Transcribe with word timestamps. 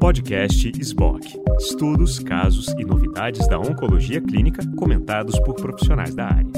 Podcast 0.00 0.72
SBOC. 0.80 1.40
Estudos, 1.58 2.18
casos 2.18 2.68
e 2.78 2.84
novidades 2.84 3.46
da 3.48 3.58
oncologia 3.58 4.20
clínica 4.20 4.62
comentados 4.76 5.38
por 5.40 5.54
profissionais 5.54 6.14
da 6.14 6.26
área. 6.26 6.52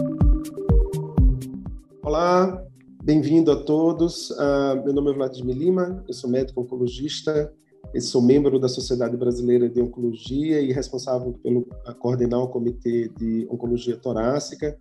Olá, 2.02 2.62
bem-vindo 3.02 3.50
a 3.50 3.56
todos. 3.56 4.30
Uh, 4.30 4.82
meu 4.84 4.92
nome 4.92 5.10
é 5.10 5.14
Vladimir 5.14 5.56
Lima, 5.56 6.04
eu 6.06 6.14
sou 6.14 6.30
médico 6.30 6.60
oncologista, 6.60 7.52
sou 7.98 8.22
membro 8.22 8.58
da 8.58 8.68
Sociedade 8.68 9.16
Brasileira 9.16 9.68
de 9.68 9.80
Oncologia 9.80 10.60
e 10.60 10.72
responsável 10.72 11.32
pelo 11.42 11.66
coordenar 11.98 12.40
o 12.40 12.48
Comitê 12.48 13.08
de 13.18 13.48
Oncologia 13.50 13.96
Torácica. 13.96 14.78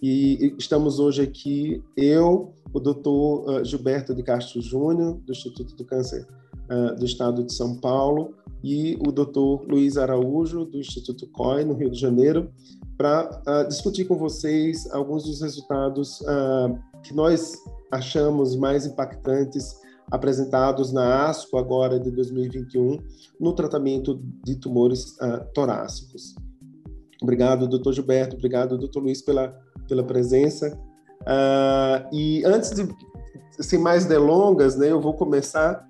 E 0.00 0.54
estamos 0.58 0.98
hoje 0.98 1.22
aqui, 1.22 1.82
eu, 1.96 2.54
o 2.72 2.80
doutor 2.80 3.50
uh, 3.50 3.64
Gilberto 3.64 4.14
de 4.14 4.22
Castro 4.22 4.62
Júnior, 4.62 5.14
do 5.26 5.32
Instituto 5.32 5.74
do 5.74 5.84
Câncer 5.84 6.26
uh, 6.70 6.94
do 6.96 7.04
Estado 7.04 7.44
de 7.44 7.52
São 7.52 7.76
Paulo, 7.76 8.34
e 8.64 8.96
o 9.06 9.12
doutor 9.12 9.66
Luiz 9.68 9.96
Araújo, 9.96 10.64
do 10.64 10.78
Instituto 10.78 11.26
COI, 11.28 11.64
no 11.64 11.74
Rio 11.74 11.90
de 11.90 11.98
Janeiro, 11.98 12.50
para 12.96 13.42
uh, 13.46 13.68
discutir 13.68 14.06
com 14.06 14.16
vocês 14.16 14.90
alguns 14.92 15.24
dos 15.24 15.42
resultados 15.42 16.20
que 17.02 17.14
nós 17.14 17.54
achamos 17.92 18.56
mais 18.56 18.86
impactantes 18.86 19.76
apresentados 20.10 20.92
na 20.92 21.28
ASCO 21.28 21.56
agora 21.56 21.98
de 21.98 22.10
2021 22.10 22.98
no 23.40 23.52
tratamento 23.52 24.20
de 24.44 24.56
tumores 24.56 25.16
uh, 25.20 25.44
torácicos. 25.52 26.34
Obrigado, 27.22 27.66
doutor 27.66 27.92
Gilberto, 27.92 28.36
obrigado, 28.36 28.78
doutor 28.78 29.02
Luiz, 29.02 29.22
pela, 29.22 29.56
pela 29.88 30.04
presença. 30.04 30.78
e 32.12 32.44
antes 32.44 32.70
de, 32.70 32.86
sem 33.58 33.78
mais 33.78 34.04
delongas, 34.04 34.76
né, 34.76 34.90
eu 34.90 35.00
vou 35.00 35.14
começar 35.14 35.86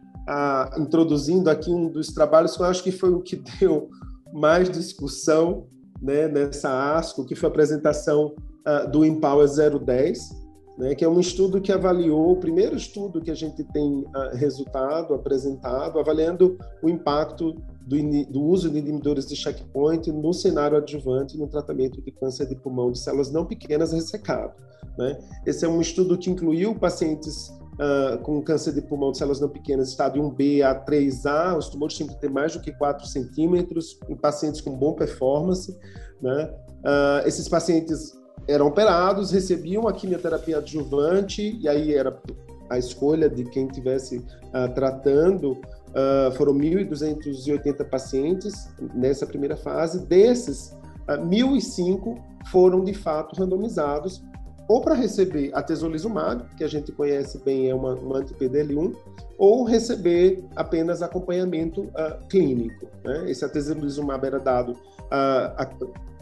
introduzindo 0.79 1.51
aqui 1.51 1.71
um 1.71 1.89
dos 1.89 2.09
trabalhos 2.09 2.57
que 2.57 2.63
eu 2.63 2.67
acho 2.67 2.83
que 2.83 2.93
foi 2.93 3.11
o 3.11 3.21
que 3.21 3.37
deu 3.61 3.91
mais 4.33 4.71
discussão 4.71 5.67
né, 6.01 6.29
nessa 6.29 6.97
ASCO, 6.97 7.25
que 7.25 7.35
foi 7.35 7.49
a 7.49 7.51
apresentação 7.51 8.35
uh, 8.67 8.91
do 8.91 9.05
Empower 9.05 9.47
010, 9.49 10.46
né, 10.79 10.95
que 10.95 11.05
é 11.05 11.09
um 11.09 11.19
estudo 11.19 11.61
que 11.61 11.73
avaliou, 11.73 12.33
o 12.33 12.37
primeiro 12.37 12.77
estudo 12.77 13.21
que 13.21 13.31
a 13.31 13.35
gente 13.35 13.65
tem 13.65 14.01
uh, 14.03 14.35
resultado 14.35 15.15
apresentado, 15.15 15.99
avaliando 15.99 16.59
o 16.83 16.89
impacto 16.89 17.55
do, 17.87 17.97
do, 18.31 18.43
uso 18.43 18.69
de 18.69 18.79
inibidores 18.79 19.27
de 19.27 19.37
checkpoint 19.37 20.11
no 20.13 20.33
cenário 20.35 20.77
adjuvante 20.77 21.39
no 21.39 21.47
tratamento 21.47 22.03
de 22.03 22.11
câncer 22.11 22.47
de 22.47 22.57
pulmão 22.57 22.91
de 22.91 22.99
células 22.99 23.31
não 23.31 23.47
pequenas 23.47 23.93
ressecado. 23.93 24.53
Né? 24.99 25.19
Esse 25.47 25.65
é 25.65 25.69
um 25.69 25.81
estudo 25.81 26.19
que 26.19 26.31
incluiu 26.31 26.75
pacientes 26.75 27.49
uh, 27.49 28.19
com 28.23 28.43
câncer 28.43 28.75
de 28.75 28.83
pulmão 28.83 29.13
de 29.13 29.19
células 29.19 29.41
não 29.41 29.49
pequenas, 29.49 29.89
estádio 29.89 30.23
1B 30.23 30.63
a 30.63 30.85
3A, 30.85 31.57
os 31.57 31.69
tumores 31.69 31.97
tinham 31.97 32.09
que 32.13 32.21
ter 32.21 32.31
mais 32.31 32.53
do 32.53 32.61
que 32.61 32.73
4 32.73 33.07
centímetros, 33.07 33.99
em 34.09 34.17
pacientes 34.17 34.61
com 34.61 34.77
boa 34.77 34.95
performance. 34.95 35.75
Né? 36.21 36.55
Uh, 36.81 37.27
esses 37.27 37.49
pacientes 37.49 38.13
eram 38.49 38.67
operados, 38.67 39.31
recebiam 39.31 39.89
a 39.89 39.93
quimioterapia 39.93 40.59
adjuvante, 40.59 41.59
e 41.61 41.69
aí 41.69 41.95
era 41.95 42.21
a 42.69 42.79
escolha 42.79 43.29
de 43.29 43.45
quem 43.45 43.67
estivesse 43.67 44.19
uh, 44.19 44.73
tratando. 44.75 45.53
Uh, 45.53 46.31
foram 46.37 46.53
1.280 46.55 47.85
pacientes 47.89 48.69
nessa 48.95 49.27
primeira 49.27 49.57
fase. 49.57 50.05
Desses, 50.07 50.77
uh, 51.09 51.23
1.005 51.27 52.19
foram 52.51 52.85
de 52.85 52.93
fato 52.93 53.41
randomizados 53.41 54.23
ou 54.69 54.81
para 54.81 54.95
receber 54.95 55.51
a 55.55 55.63
tesolizumab, 55.63 56.45
que 56.57 56.65
a 56.65 56.69
gente 56.69 56.91
conhece 56.91 57.39
bem, 57.45 57.71
é 57.71 57.75
uma, 57.75 57.95
uma 57.95 58.19
anti-PDL1, 58.19 58.97
ou 59.39 59.65
receber 59.65 60.45
apenas 60.57 61.03
acompanhamento 61.03 61.83
uh, 61.83 62.27
clínico. 62.29 62.89
Né? 63.05 63.31
Esse 63.31 63.45
atezolizumab 63.45 64.27
era 64.27 64.41
dado 64.41 64.73
uh, 64.73 65.55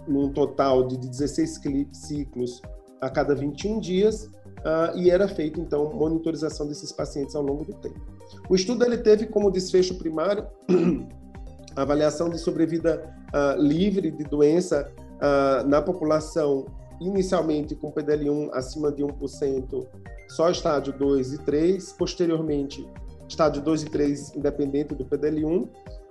num 0.06 0.32
total 0.32 0.86
de 0.86 0.96
16 0.96 1.60
ciclos 1.92 2.60
a 3.00 3.10
cada 3.10 3.34
21 3.34 3.80
dias 3.80 4.24
uh, 4.24 4.96
e 4.96 5.10
era 5.10 5.28
feito, 5.28 5.60
então, 5.60 5.92
monitorização 5.92 6.66
desses 6.66 6.92
pacientes 6.92 7.34
ao 7.34 7.42
longo 7.42 7.64
do 7.64 7.74
tempo. 7.74 8.00
O 8.48 8.54
estudo 8.54 8.84
ele 8.84 8.98
teve 8.98 9.26
como 9.26 9.50
desfecho 9.50 9.96
primário 9.96 10.46
a 11.76 11.82
avaliação 11.82 12.28
de 12.28 12.38
sobrevida 12.38 13.02
uh, 13.34 13.60
livre 13.60 14.10
de 14.10 14.24
doença 14.24 14.90
uh, 14.98 15.68
na 15.68 15.82
população 15.82 16.66
inicialmente 17.00 17.74
com 17.74 17.92
PDL1 17.92 18.50
acima 18.52 18.90
de 18.90 19.02
1%, 19.02 19.86
só 20.28 20.50
estádio 20.50 20.92
2 20.92 21.34
e 21.34 21.38
3, 21.38 21.92
posteriormente 21.92 22.86
estádio 23.28 23.62
2 23.62 23.82
e 23.82 23.86
3 23.86 24.36
independente 24.36 24.94
do 24.94 25.04
PDL1, 25.04 25.68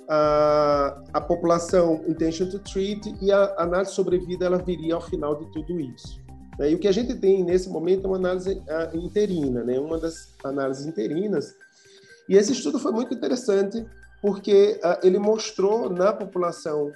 a, 0.09 1.03
a 1.13 1.21
população 1.21 2.03
intention 2.07 2.49
to 2.49 2.59
treat 2.59 3.15
e 3.21 3.31
a 3.31 3.55
análise 3.57 3.91
de 3.91 3.95
sobrevida 3.95 4.45
ela 4.45 4.57
viria 4.57 4.95
ao 4.95 5.01
final 5.01 5.35
de 5.35 5.51
tudo 5.51 5.79
isso. 5.79 6.21
Né? 6.59 6.71
E 6.71 6.75
o 6.75 6.79
que 6.79 6.87
a 6.87 6.91
gente 6.91 7.15
tem 7.15 7.43
nesse 7.43 7.69
momento 7.69 8.05
é 8.05 8.07
uma 8.07 8.17
análise 8.17 8.61
interina, 8.93 9.63
né? 9.63 9.79
uma 9.79 9.97
das 9.97 10.33
análises 10.43 10.85
interinas. 10.85 11.55
E 12.27 12.35
esse 12.35 12.53
estudo 12.53 12.79
foi 12.79 12.91
muito 12.91 13.13
interessante 13.13 13.85
porque 14.21 14.79
ele 15.03 15.19
mostrou 15.19 15.89
na 15.89 16.13
população, 16.13 16.91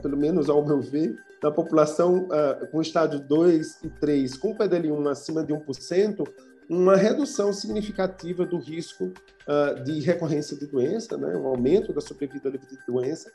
pelo 0.00 0.16
menos 0.16 0.48
ao 0.48 0.64
meu 0.64 0.80
ver, 0.80 1.16
na 1.42 1.50
população 1.50 2.28
com 2.70 2.80
estádio 2.80 3.18
2 3.18 3.82
e 3.82 3.90
3, 3.90 4.36
com 4.36 4.56
PDL1 4.56 5.10
acima 5.10 5.42
de 5.42 5.52
1%, 5.52 6.24
uma 6.68 6.96
redução 6.96 7.52
significativa 7.52 8.44
do 8.46 8.58
risco 8.58 9.04
uh, 9.04 9.82
de 9.84 10.00
recorrência 10.00 10.56
de 10.56 10.66
doença, 10.66 11.16
né, 11.16 11.36
um 11.36 11.46
aumento 11.46 11.92
da 11.92 12.00
sobrevida 12.00 12.48
livre 12.48 12.66
de 12.66 12.78
doença, 12.86 13.30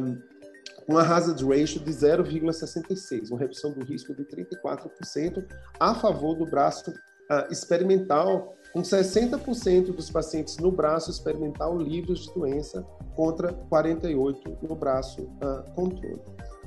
um, 0.00 0.18
uma 0.86 1.02
hazard 1.02 1.44
ratio 1.44 1.80
de 1.80 1.90
0,66, 1.90 3.30
uma 3.30 3.38
redução 3.38 3.72
do 3.72 3.84
risco 3.84 4.14
de 4.14 4.24
34% 4.24 5.44
a 5.78 5.94
favor 5.94 6.34
do 6.34 6.46
braço 6.46 6.90
uh, 6.90 7.52
experimental, 7.52 8.56
com 8.72 8.82
60% 8.82 9.94
dos 9.94 10.10
pacientes 10.10 10.58
no 10.58 10.70
braço 10.70 11.10
experimental 11.10 11.78
livres 11.78 12.20
de 12.20 12.34
doença 12.34 12.82
contra 13.14 13.52
48% 13.52 14.62
no 14.62 14.74
braço 14.74 15.22
uh, 15.22 15.74
controle. 15.74 16.20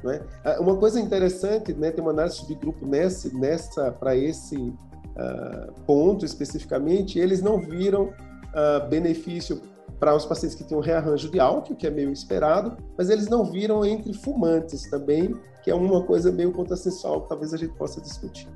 Né? 0.03 0.19
Uma 0.59 0.77
coisa 0.77 0.99
interessante, 0.99 1.73
né, 1.73 1.91
tem 1.91 2.03
uma 2.03 2.11
análise 2.11 2.37
de 2.37 2.41
subgrupo 2.47 2.87
nessa, 2.87 3.29
nessa 3.37 3.91
para 3.91 4.15
esse 4.15 4.73
uh, 5.15 5.73
ponto 5.85 6.25
especificamente, 6.25 7.19
eles 7.19 7.41
não 7.41 7.59
viram 7.59 8.05
uh, 8.05 8.87
benefício 8.89 9.61
para 9.99 10.15
os 10.15 10.25
pacientes 10.25 10.55
que 10.55 10.63
tinham 10.63 10.81
rearranjo 10.81 11.29
de 11.29 11.39
álcool, 11.39 11.75
que 11.75 11.85
é 11.85 11.91
meio 11.91 12.11
esperado, 12.11 12.75
mas 12.97 13.09
eles 13.09 13.27
não 13.27 13.45
viram 13.45 13.85
entre 13.85 14.13
fumantes 14.13 14.89
também, 14.89 15.35
que 15.63 15.69
é 15.69 15.75
uma 15.75 16.03
coisa 16.03 16.31
meio 16.31 16.51
contrassensual 16.51 17.21
que 17.21 17.29
talvez 17.29 17.53
a 17.53 17.57
gente 17.57 17.73
possa 17.75 18.01
discutir. 18.01 18.47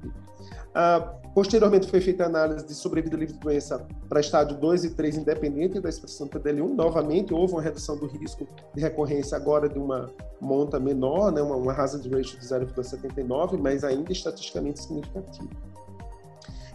Uh, 0.75 1.31
posteriormente 1.33 1.87
foi 1.87 2.01
feita 2.01 2.23
a 2.23 2.25
análise 2.25 2.65
de 2.65 2.73
sobrevida 2.73 3.15
livre 3.15 3.33
de 3.33 3.39
doença 3.39 3.87
para 4.09 4.19
estádio 4.19 4.57
2 4.57 4.85
e 4.85 4.89
3, 4.89 5.17
independente 5.17 5.79
da 5.79 5.87
expressão 5.87 6.27
PDL1. 6.27 6.75
Novamente, 6.75 7.33
houve 7.33 7.53
uma 7.53 7.61
redução 7.61 7.95
do 7.95 8.07
risco 8.07 8.45
de 8.73 8.81
recorrência 8.81 9.37
agora 9.37 9.69
de 9.69 9.79
uma 9.79 10.09
monta 10.41 10.79
menor, 10.79 11.31
né, 11.31 11.41
uma, 11.41 11.55
uma 11.55 11.73
hazard 11.73 12.09
ratio 12.09 12.39
de 12.39 12.45
0,79, 12.45 13.57
mas 13.57 13.83
ainda 13.83 14.11
estatisticamente 14.11 14.81
significativa. 14.81 15.47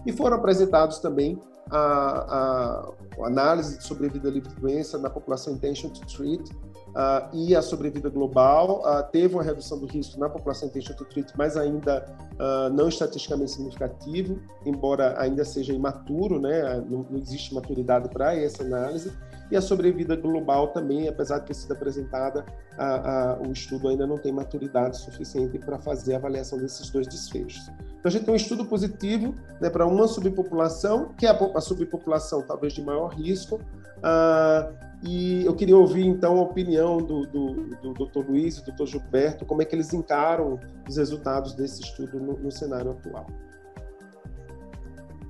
E 0.06 0.12
foram 0.12 0.36
apresentados 0.36 0.98
também 0.98 1.38
a, 1.70 1.78
a, 1.78 2.92
análise 3.24 3.78
de 3.78 3.84
sobrevida 3.84 4.30
livre 4.30 4.48
de 4.48 4.56
doença 4.56 4.98
na 4.98 5.10
população 5.10 5.54
intention 5.54 5.90
to 5.90 6.06
treat, 6.06 6.50
uh, 6.90 7.28
e 7.32 7.54
a 7.54 7.62
sobrevida 7.62 8.08
global. 8.08 8.82
Uh, 8.82 9.10
teve 9.10 9.34
uma 9.34 9.42
redução 9.42 9.78
do 9.78 9.86
risco 9.86 10.18
na 10.18 10.28
população 10.28 10.68
intention 10.68 10.94
to 10.94 11.04
treat, 11.04 11.32
mas 11.36 11.56
ainda 11.56 12.06
uh, 12.34 12.72
não 12.72 12.88
estatisticamente 12.88 13.52
significativo, 13.52 14.38
embora 14.64 15.20
ainda 15.20 15.44
seja 15.44 15.72
imaturo, 15.72 16.40
né? 16.40 16.82
não, 16.88 17.06
não 17.08 17.18
existe 17.18 17.54
maturidade 17.54 18.08
para 18.08 18.34
essa 18.34 18.62
análise. 18.62 19.12
E 19.50 19.56
a 19.56 19.60
sobrevida 19.60 20.14
global 20.14 20.68
também, 20.68 21.08
apesar 21.08 21.40
de 21.40 21.46
ter 21.46 21.54
sido 21.54 21.72
apresentada, 21.72 22.46
a, 22.78 23.32
a, 23.32 23.38
o 23.40 23.50
estudo 23.50 23.88
ainda 23.88 24.06
não 24.06 24.16
tem 24.16 24.30
maturidade 24.30 24.96
suficiente 24.96 25.58
para 25.58 25.76
fazer 25.76 26.14
a 26.14 26.18
avaliação 26.18 26.56
desses 26.56 26.88
dois 26.88 27.08
desfechos. 27.08 27.68
Então, 27.98 28.08
a 28.08 28.10
gente 28.10 28.24
tem 28.24 28.32
um 28.32 28.36
estudo 28.36 28.64
positivo 28.64 29.34
né, 29.60 29.68
para 29.68 29.86
uma 29.86 30.06
subpopulação, 30.06 31.12
que 31.18 31.26
é 31.26 31.30
a, 31.30 31.34
a 31.54 31.60
subpopulação 31.60 32.42
talvez 32.42 32.72
de 32.72 32.82
maior 32.82 32.99
risco, 33.08 33.56
uh, 33.98 34.90
e 35.02 35.46
eu 35.46 35.54
queria 35.54 35.76
ouvir, 35.76 36.06
então, 36.06 36.38
a 36.38 36.42
opinião 36.42 36.98
do, 36.98 37.26
do, 37.26 37.54
do 37.76 37.94
Dr. 37.94 38.28
Luiz 38.28 38.58
e 38.58 38.64
do 38.64 38.72
Dr. 38.72 38.86
Gilberto, 38.86 39.46
como 39.46 39.62
é 39.62 39.64
que 39.64 39.74
eles 39.74 39.94
encaram 39.94 40.60
os 40.86 40.96
resultados 40.96 41.54
desse 41.54 41.80
estudo 41.80 42.20
no, 42.20 42.34
no 42.34 42.52
cenário 42.52 42.90
atual. 42.90 43.26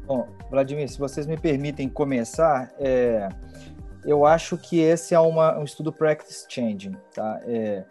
Bom, 0.06 0.26
Vladimir, 0.50 0.88
se 0.88 0.98
vocês 0.98 1.24
me 1.24 1.36
permitem 1.36 1.88
começar, 1.88 2.72
é, 2.80 3.28
eu 4.04 4.24
acho 4.24 4.58
que 4.58 4.80
esse 4.80 5.14
é 5.14 5.20
uma, 5.20 5.56
um 5.56 5.62
estudo 5.62 5.92
practice 5.92 6.46
changing. 6.48 6.96
Tá? 7.14 7.40
É, 7.44 7.84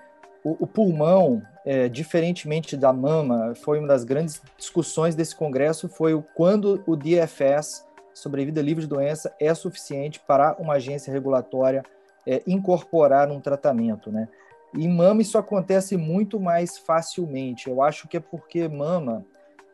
o, 0.43 0.63
o, 0.63 0.67
pulmão, 0.67 1.41
é, 1.65 1.87
diferentemente 1.87 2.75
da 2.75 2.91
mama, 2.91 3.53
foi 3.55 3.79
uma 3.79 3.87
das 3.87 4.03
grandes 4.03 4.41
discussões 4.57 5.15
desse 5.15 5.33
congresso, 5.33 5.87
foi 5.87 6.13
o, 6.13 6.21
quando 6.21 6.83
o 6.85 6.97
DFS 6.97 7.85
sobrevida 8.13 8.61
livre 8.61 8.83
de 8.83 8.89
doença 8.89 9.33
é 9.39 9.53
suficiente 9.53 10.19
para 10.19 10.55
uma 10.59 10.75
agência 10.75 11.11
regulatória 11.11 11.83
é, 12.27 12.41
incorporar 12.45 13.27
num 13.27 13.39
tratamento, 13.39 14.11
né? 14.11 14.27
Em 14.73 14.87
mama 14.87 15.21
isso 15.21 15.37
acontece 15.37 15.97
muito 15.97 16.39
mais 16.39 16.77
facilmente. 16.77 17.69
Eu 17.69 17.81
acho 17.81 18.07
que 18.07 18.17
é 18.17 18.19
porque 18.19 18.67
mama 18.67 19.25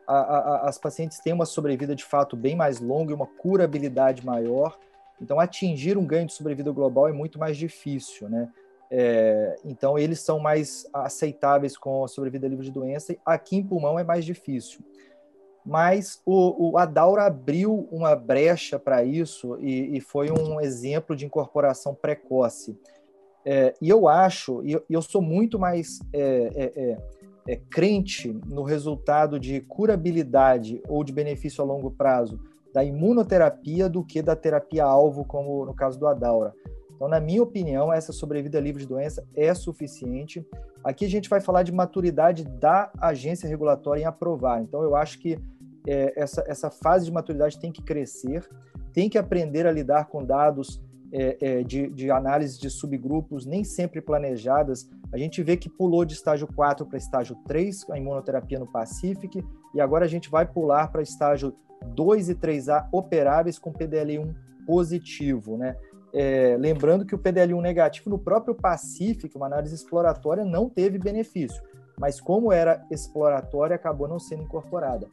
a, 0.06 0.16
a, 0.16 0.68
as 0.68 0.78
pacientes 0.78 1.18
têm 1.18 1.32
uma 1.32 1.44
sobrevida 1.44 1.94
de 1.94 2.04
fato 2.04 2.36
bem 2.36 2.56
mais 2.56 2.80
longa 2.80 3.10
e 3.10 3.14
uma 3.14 3.26
curabilidade 3.26 4.24
maior. 4.24 4.78
Então 5.20 5.38
atingir 5.38 5.98
um 5.98 6.06
ganho 6.06 6.26
de 6.26 6.32
sobrevida 6.32 6.70
global 6.70 7.08
é 7.08 7.12
muito 7.12 7.38
mais 7.38 7.56
difícil, 7.56 8.28
né? 8.28 8.48
É, 8.88 9.56
então 9.64 9.98
eles 9.98 10.20
são 10.20 10.38
mais 10.38 10.88
aceitáveis 10.94 11.76
com 11.76 12.04
a 12.04 12.08
sobrevida 12.08 12.46
livre 12.46 12.64
de 12.64 12.70
doença. 12.70 13.16
Aqui 13.26 13.56
em 13.56 13.62
pulmão 13.62 13.98
é 13.98 14.04
mais 14.04 14.24
difícil 14.24 14.80
mas 15.66 16.22
o, 16.24 16.70
o 16.70 16.78
Adaura 16.78 17.24
abriu 17.24 17.88
uma 17.90 18.14
brecha 18.14 18.78
para 18.78 19.02
isso 19.02 19.58
e, 19.58 19.96
e, 19.96 20.00
foi 20.00 20.30
um 20.30 20.60
exemplo 20.60 21.16
de 21.16 21.26
incorporação 21.26 21.92
precoce. 21.92 22.78
É, 23.44 23.74
e 23.82 23.88
eu 23.88 24.06
acho, 24.06 24.62
e 24.64 24.72
eu, 24.72 24.84
eu 24.88 25.02
sou 25.02 25.20
muito 25.20 25.58
mais 25.58 25.98
é, 26.12 26.20
é, 26.54 26.72
é, 26.76 26.98
é, 27.48 27.56
crente 27.68 28.32
no 28.46 28.62
resultado 28.62 29.40
de 29.40 29.60
curabilidade 29.60 30.80
ou 30.88 31.02
de 31.02 31.12
benefício 31.12 31.62
a 31.62 31.66
longo 31.66 31.90
prazo 31.90 32.38
da 32.72 32.84
imunoterapia 32.84 33.88
do 33.88 34.04
que 34.04 34.22
da 34.22 34.36
terapia-alvo, 34.36 35.24
como 35.24 35.64
no 35.64 35.74
caso 35.74 35.98
do 35.98 36.06
Adaura. 36.06 36.54
Então, 36.94 37.08
na 37.08 37.20
minha 37.20 37.42
opinião, 37.42 37.92
essa 37.92 38.12
sobrevida 38.12 38.60
livre 38.60 38.82
de 38.82 38.88
doença 38.88 39.26
é 39.34 39.52
suficiente. 39.52 40.46
Aqui 40.84 41.04
a 41.04 41.08
gente 41.08 41.28
vai 41.28 41.40
falar 41.40 41.62
de 41.62 41.72
maturidade 41.72 42.44
da 42.44 42.90
agência 43.00 43.48
regulatória 43.48 44.02
em 44.02 44.06
aprovar. 44.06 44.62
Então, 44.62 44.82
eu 44.82 44.94
acho 44.94 45.18
que 45.18 45.38
é, 45.86 46.12
essa, 46.16 46.44
essa 46.46 46.70
fase 46.70 47.04
de 47.04 47.12
maturidade 47.12 47.58
tem 47.58 47.70
que 47.70 47.82
crescer, 47.82 48.46
tem 48.92 49.08
que 49.08 49.16
aprender 49.16 49.66
a 49.66 49.72
lidar 49.72 50.06
com 50.06 50.24
dados 50.24 50.82
é, 51.12 51.36
é, 51.40 51.62
de, 51.62 51.88
de, 51.90 52.10
análise 52.10 52.58
de 52.58 52.68
subgrupos 52.68 53.46
nem 53.46 53.62
sempre 53.62 54.00
planejadas. 54.00 54.88
A 55.12 55.16
gente 55.16 55.42
vê 55.42 55.56
que 55.56 55.68
pulou 55.68 56.04
de 56.04 56.14
estágio 56.14 56.48
4 56.54 56.84
para 56.84 56.98
estágio 56.98 57.36
3, 57.46 57.88
a 57.90 57.98
imunoterapia 57.98 58.58
no 58.58 58.66
Pacific, 58.66 59.44
e 59.74 59.80
agora 59.80 60.04
a 60.04 60.08
gente 60.08 60.28
vai 60.28 60.44
pular 60.44 60.88
para 60.88 61.02
estágio 61.02 61.54
2 61.94 62.30
e 62.30 62.34
3A 62.34 62.88
operáveis 62.90 63.58
com 63.58 63.72
PDL1 63.72 64.34
positivo, 64.66 65.56
né? 65.56 65.76
É, 66.12 66.56
lembrando 66.58 67.04
que 67.04 67.14
o 67.14 67.18
PDL1 67.18 67.60
negativo 67.60 68.08
no 68.08 68.18
próprio 68.18 68.54
Pacific, 68.54 69.36
uma 69.36 69.46
análise 69.46 69.74
exploratória, 69.74 70.44
não 70.44 70.68
teve 70.68 70.98
benefício, 70.98 71.62
mas 72.00 72.20
como 72.20 72.50
era 72.50 72.84
exploratória, 72.90 73.76
acabou 73.76 74.08
não 74.08 74.18
sendo 74.18 74.42
incorporada 74.42 75.06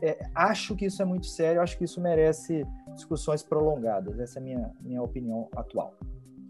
é, 0.00 0.18
acho 0.34 0.74
que 0.74 0.86
isso 0.86 1.00
é 1.00 1.04
muito 1.04 1.26
sério, 1.26 1.60
acho 1.60 1.76
que 1.78 1.84
isso 1.84 2.00
merece 2.00 2.66
discussões 2.94 3.42
prolongadas. 3.42 4.18
Essa 4.18 4.38
é 4.38 4.40
a 4.40 4.42
minha, 4.42 4.70
minha 4.80 5.02
opinião 5.02 5.48
atual. 5.54 5.94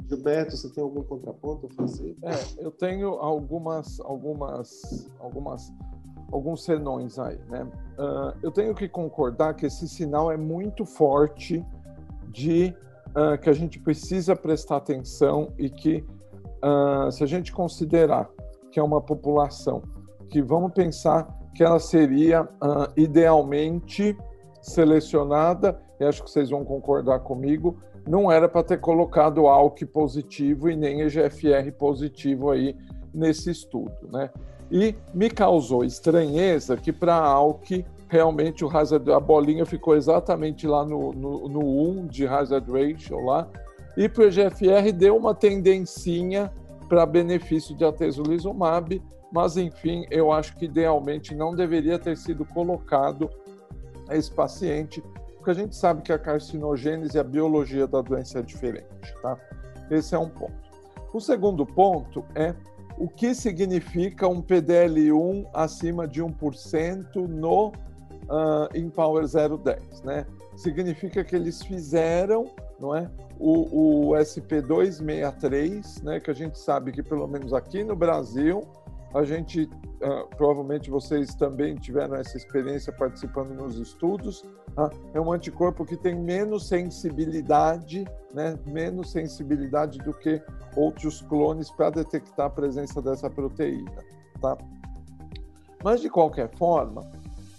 Gilberto, 0.08 0.56
você 0.56 0.69
tem 0.70 0.82
algum 0.82 1.02
contraponto 1.02 1.66
a 1.66 1.74
fazer? 1.74 2.16
É, 2.22 2.64
eu 2.64 2.70
tenho 2.70 3.08
algumas, 3.14 4.00
algumas, 4.00 5.10
algumas, 5.19 5.72
alguns 6.30 6.64
senões 6.64 7.19
aí, 7.19 7.38
né? 7.48 7.62
Uh, 7.98 8.36
eu 8.42 8.50
tenho 8.50 8.74
que 8.74 8.88
concordar 8.88 9.54
que 9.54 9.66
esse 9.66 9.88
sinal 9.88 10.30
é 10.30 10.36
muito 10.36 10.84
forte 10.84 11.64
de 12.28 12.75
uh, 13.10 13.38
que 13.40 13.48
a 13.48 13.52
gente 13.52 13.78
precisa 13.78 14.34
prestar 14.34 14.76
atenção 14.76 15.52
e 15.58 15.70
que 15.70 16.04
uh, 16.62 17.10
se 17.10 17.22
a 17.22 17.26
gente 17.26 17.52
considerar 17.52 18.30
que 18.70 18.80
é 18.80 18.82
uma 18.82 19.00
população 19.00 19.82
que 20.28 20.40
vamos 20.40 20.72
pensar 20.72 21.26
que 21.54 21.62
ela 21.62 21.78
seria 21.78 22.43
uh, 22.43 22.93
idealmente 22.96 24.16
selecionada, 24.60 25.81
e 25.99 26.04
acho 26.04 26.22
que 26.22 26.31
vocês 26.31 26.50
vão 26.50 26.64
concordar 26.64 27.20
comigo, 27.20 27.76
não 28.08 28.31
era 28.31 28.49
para 28.49 28.62
ter 28.62 28.78
colocado 28.78 29.46
ALK 29.46 29.84
positivo 29.87 30.69
e 30.69 30.76
nem 30.76 31.02
EGFR 31.02 31.72
positivo 31.78 32.50
aí 32.50 32.76
nesse 33.14 33.50
estudo, 33.50 33.93
né? 34.10 34.31
E 34.70 34.94
me 35.12 35.28
causou 35.28 35.84
estranheza 35.84 36.76
que 36.76 36.93
para 36.93 37.14
ALK 37.14 37.84
realmente 38.08 38.64
o 38.64 38.75
hazard, 38.75 39.10
a 39.10 39.20
bolinha 39.20 39.64
ficou 39.64 39.96
exatamente 39.96 40.66
lá 40.66 40.84
no, 40.84 41.12
no, 41.12 41.49
no 41.49 41.90
1 42.00 42.06
de 42.06 42.26
hazard 42.26 42.70
ratio 42.70 43.25
lá, 43.25 43.49
e 43.96 44.08
para 44.08 44.25
o 44.25 44.26
EGFR 44.26 44.93
deu 44.94 45.16
uma 45.16 45.34
tendencinha 45.34 46.50
para 46.88 47.06
benefício 47.06 47.75
de 47.75 47.84
atezolizumab, 47.84 49.02
mas 49.32 49.56
enfim, 49.56 50.06
eu 50.11 50.31
acho 50.31 50.55
que 50.56 50.67
idealmente 50.67 51.34
não 51.34 51.55
deveria 51.55 51.99
ter 51.99 52.17
sido 52.17 52.44
colocado 52.44 53.31
esse 54.11 54.31
paciente, 54.31 55.02
porque 55.37 55.50
a 55.50 55.55
gente 55.55 55.75
sabe 55.75 56.02
que 56.02 56.12
a 56.12 56.19
carcinogênese 56.19 57.17
e 57.17 57.20
a 57.20 57.25
biologia 57.25 57.87
da 57.87 58.02
doença 58.02 58.40
é 58.40 58.43
diferente, 58.43 58.87
tá? 59.23 59.38
Esse 59.90 60.14
é 60.14 60.19
um 60.19 60.29
ponto. 60.29 60.52
O 61.12 61.20
segundo 61.20 61.64
ponto 61.67 62.25
é 62.34 62.55
o 62.99 63.08
que 63.08 63.34
significa 63.34 64.29
um 64.29 64.43
PDL1 64.43 65.49
acima 65.55 66.06
de 66.06 66.23
1% 66.23 67.26
no 67.26 67.69
uh, 67.69 68.69
em 68.75 68.88
Power 68.90 69.25
010, 69.25 70.02
né? 70.02 70.26
Significa 70.56 71.25
que 71.25 71.35
eles 71.35 71.62
fizeram, 71.62 72.50
não 72.78 72.94
é? 72.94 73.11
O, 73.38 74.11
o 74.11 74.12
SP263, 74.12 76.02
né? 76.02 76.20
Que 76.20 76.31
a 76.31 76.35
gente 76.35 76.58
sabe 76.58 76.93
que 76.93 77.02
pelo 77.02 77.26
menos 77.26 77.55
aqui 77.55 77.82
no 77.82 77.96
Brasil 77.96 78.62
a 79.14 79.25
gente, 79.25 79.64
uh, 79.64 80.29
provavelmente 80.37 80.91
vocês 80.91 81.35
também 81.35 81.76
tiveram 81.76 82.17
essa 82.17 82.37
experiência 82.37 82.93
participando 82.93 83.53
nos 83.55 83.79
estudos, 83.79 84.43
uh, 84.76 84.91
é 85.12 85.20
um 85.20 85.32
anticorpo 85.32 85.85
que 85.85 85.97
tem 85.97 86.14
menos 86.14 86.67
sensibilidade, 86.69 88.05
né, 88.32 88.59
menos 88.67 89.12
sensibilidade 89.12 89.99
do 89.99 90.14
que 90.14 90.41
outros 90.76 91.20
clones 91.23 91.70
para 91.70 91.91
detectar 91.91 92.47
a 92.47 92.50
presença 92.50 93.03
dessa 93.03 93.29
proteína. 93.29 94.03
Tá? 94.41 94.56
Mas, 95.85 96.00
de 96.00 96.09
qualquer 96.09 96.49
forma, 96.56 97.03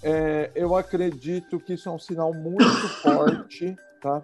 é, 0.01 0.51
eu 0.55 0.75
acredito 0.75 1.59
que 1.59 1.73
isso 1.73 1.87
é 1.87 1.91
um 1.91 1.99
sinal 1.99 2.33
muito 2.33 2.65
forte 3.01 3.75
tá? 4.01 4.21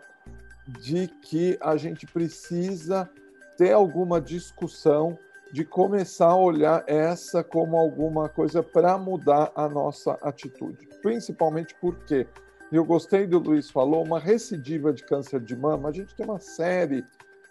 de 0.82 1.08
que 1.08 1.58
a 1.62 1.78
gente 1.78 2.08
precisa 2.08 3.10
ter 3.58 3.72
alguma 3.72 4.20
discussão 4.20 5.18
de 5.52 5.66
começar 5.66 6.28
a 6.28 6.36
olhar 6.36 6.84
essa 6.88 7.44
como 7.44 7.78
alguma 7.78 8.30
coisa 8.30 8.62
para 8.62 8.98
mudar 8.98 9.52
a 9.56 9.68
nossa 9.68 10.14
atitude. 10.22 10.88
Principalmente 11.02 11.76
porque, 11.82 12.28
eu 12.72 12.86
gostei 12.86 13.26
do 13.26 13.40
Luiz 13.40 13.70
falou, 13.70 14.04
uma 14.04 14.20
recidiva 14.20 14.94
de 14.94 15.04
câncer 15.04 15.40
de 15.40 15.56
mama, 15.56 15.90
a 15.90 15.92
gente 15.92 16.16
tem 16.16 16.26
uma 16.26 16.40
série 16.40 17.04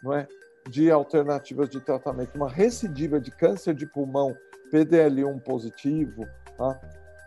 não 0.03 0.15
é, 0.15 0.29
de 0.69 0.91
alternativas 0.91 1.69
de 1.69 1.81
tratamento. 1.81 2.37
Uma 2.37 2.49
recidiva 2.49 3.21
de 3.21 3.31
câncer 3.31 3.75
de 3.75 3.87
pulmão 3.87 4.37
PDL1 4.73 5.41
positivo, 5.43 6.27
tá? 6.57 6.81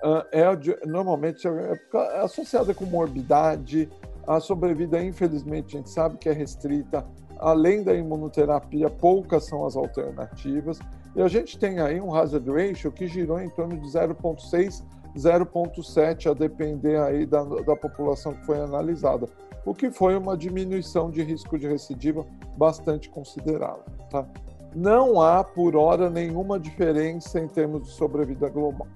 Ah, 0.03 0.25
é 0.31 0.43
normalmente 0.85 1.47
é 1.47 2.21
associada 2.21 2.73
com 2.73 2.85
morbidade, 2.85 3.89
a 4.27 4.39
sobrevida, 4.39 5.03
infelizmente, 5.03 5.75
a 5.75 5.79
gente 5.79 5.89
sabe 5.89 6.17
que 6.17 6.29
é 6.29 6.31
restrita 6.31 7.05
além 7.41 7.83
da 7.83 7.93
imunoterapia, 7.93 8.89
poucas 8.89 9.47
são 9.47 9.65
as 9.65 9.75
alternativas. 9.75 10.79
E 11.15 11.21
a 11.21 11.27
gente 11.27 11.57
tem 11.57 11.79
aí 11.79 11.99
um 11.99 12.15
hazard 12.15 12.49
ratio 12.49 12.91
que 12.91 13.07
girou 13.07 13.41
em 13.41 13.49
torno 13.49 13.77
de 13.77 13.87
0,6, 13.87 14.83
0,7, 15.17 16.31
a 16.31 16.33
depender 16.33 16.97
aí 17.01 17.25
da, 17.25 17.43
da 17.43 17.75
população 17.75 18.33
que 18.33 18.45
foi 18.45 18.59
analisada, 18.59 19.27
o 19.65 19.73
que 19.73 19.91
foi 19.91 20.15
uma 20.15 20.37
diminuição 20.37 21.09
de 21.09 21.21
risco 21.21 21.57
de 21.57 21.67
recidiva 21.67 22.25
bastante 22.57 23.09
considerável. 23.09 23.83
Tá? 24.09 24.25
Não 24.73 25.21
há, 25.21 25.43
por 25.43 25.75
hora, 25.75 26.09
nenhuma 26.09 26.59
diferença 26.59 27.39
em 27.39 27.47
termos 27.47 27.83
de 27.83 27.89
sobrevida 27.89 28.47
global. 28.47 28.87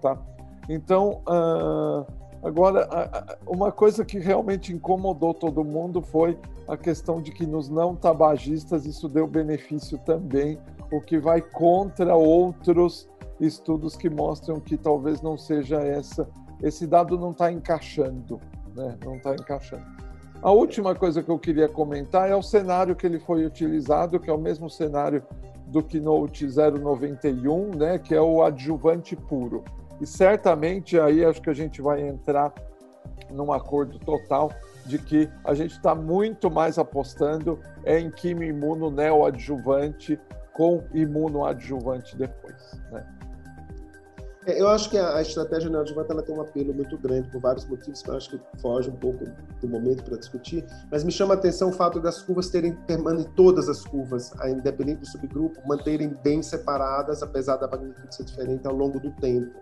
Tá? 0.00 0.16
Então, 0.68 1.22
uh, 1.26 2.06
Agora, 2.42 2.88
uma 3.46 3.72
coisa 3.72 4.04
que 4.04 4.18
realmente 4.18 4.72
incomodou 4.72 5.34
todo 5.34 5.64
mundo 5.64 6.00
foi 6.00 6.38
a 6.68 6.76
questão 6.76 7.20
de 7.20 7.32
que 7.32 7.46
nos 7.46 7.68
não 7.68 7.96
tabagistas 7.96 8.86
isso 8.86 9.08
deu 9.08 9.26
benefício 9.26 9.98
também, 9.98 10.58
o 10.92 11.00
que 11.00 11.18
vai 11.18 11.40
contra 11.40 12.14
outros 12.14 13.08
estudos 13.40 13.96
que 13.96 14.08
mostram 14.08 14.60
que 14.60 14.76
talvez 14.76 15.20
não 15.20 15.36
seja 15.36 15.80
essa. 15.80 16.28
Esse 16.62 16.86
dado 16.86 17.18
não 17.18 17.30
está 17.30 17.50
encaixando, 17.50 18.40
né? 18.74 18.96
Não 19.04 19.16
está 19.16 19.34
encaixando. 19.34 19.84
A 20.40 20.52
última 20.52 20.94
coisa 20.94 21.22
que 21.22 21.30
eu 21.30 21.38
queria 21.38 21.68
comentar 21.68 22.30
é 22.30 22.34
o 22.34 22.42
cenário 22.42 22.94
que 22.94 23.06
ele 23.06 23.18
foi 23.18 23.44
utilizado, 23.44 24.20
que 24.20 24.30
é 24.30 24.32
o 24.32 24.38
mesmo 24.38 24.70
cenário 24.70 25.22
do 25.66 25.82
Keynote 25.82 26.46
091, 26.46 27.70
né? 27.76 27.98
Que 27.98 28.14
é 28.14 28.20
o 28.20 28.42
adjuvante 28.42 29.16
puro. 29.16 29.64
E 30.00 30.06
certamente 30.06 30.98
aí 30.98 31.24
acho 31.24 31.40
que 31.42 31.50
a 31.50 31.54
gente 31.54 31.82
vai 31.82 32.00
entrar 32.00 32.52
num 33.30 33.52
acordo 33.52 33.98
total 33.98 34.50
de 34.86 34.98
que 34.98 35.28
a 35.44 35.54
gente 35.54 35.72
está 35.72 35.94
muito 35.94 36.50
mais 36.50 36.78
apostando 36.78 37.58
em 37.84 38.10
quimio-imuno 38.10 38.90
neoadjuvante 38.90 40.18
com 40.52 40.82
imunoadjuvante 40.92 42.16
depois. 42.16 42.80
Né? 42.90 43.06
É, 44.48 44.58
eu 44.58 44.66
acho 44.68 44.88
que 44.88 44.96
a, 44.96 45.20
estratégia 45.20 45.68
neoadjuvante 45.68 46.10
ela 46.10 46.22
tem 46.22 46.34
um 46.34 46.40
apelo 46.40 46.72
muito 46.72 46.96
grande 46.96 47.28
por 47.28 47.38
vários 47.38 47.66
motivos 47.66 48.02
que 48.02 48.08
eu 48.08 48.16
acho 48.16 48.30
que 48.30 48.40
foge 48.60 48.88
um 48.88 48.96
pouco 48.96 49.26
do 49.60 49.68
momento 49.68 50.02
para 50.02 50.16
discutir, 50.16 50.64
mas 50.90 51.04
me 51.04 51.12
chama 51.12 51.34
a 51.34 51.36
atenção 51.36 51.68
o 51.68 51.72
fato 51.72 52.00
das 52.00 52.22
curvas 52.22 52.48
terem 52.48 52.72
permanecido 52.72 53.30
todas 53.36 53.68
as 53.68 53.84
curvas, 53.84 54.32
independente 54.46 55.00
do 55.00 55.06
subgrupo, 55.06 55.60
manterem 55.68 56.16
bem 56.24 56.42
separadas, 56.42 57.22
apesar 57.22 57.56
da 57.58 57.68
magnitude 57.68 58.14
ser 58.14 58.24
diferente 58.24 58.66
ao 58.66 58.74
longo 58.74 58.98
do 58.98 59.10
tempo. 59.12 59.54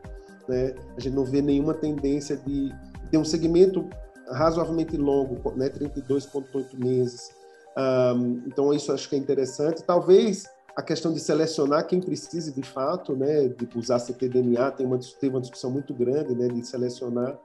Né? 0.48 0.74
A 0.96 1.00
gente 1.00 1.14
não 1.14 1.24
vê 1.24 1.42
nenhuma 1.42 1.74
tendência 1.74 2.36
de 2.36 2.72
ter 3.10 3.18
um 3.18 3.24
segmento 3.24 3.88
razoavelmente 4.30 4.96
longo, 4.96 5.52
né? 5.56 5.68
32,8 5.68 6.78
meses. 6.78 7.30
Um, 7.76 8.42
então, 8.46 8.72
isso 8.72 8.92
acho 8.92 9.08
que 9.08 9.14
é 9.14 9.18
interessante. 9.18 9.82
Talvez 9.82 10.44
a 10.76 10.82
questão 10.82 11.12
de 11.12 11.20
selecionar 11.20 11.86
quem 11.86 12.00
precise 12.00 12.52
de 12.52 12.62
fato, 12.62 13.16
né, 13.16 13.48
de 13.48 13.66
usar 13.78 13.98
ctDNA, 13.98 14.70
tem 14.72 14.86
uma, 14.86 14.98
teve 14.98 15.34
uma 15.34 15.40
discussão 15.40 15.70
muito 15.70 15.94
grande 15.94 16.34
né, 16.34 16.48
de 16.48 16.66
selecionar. 16.66 17.38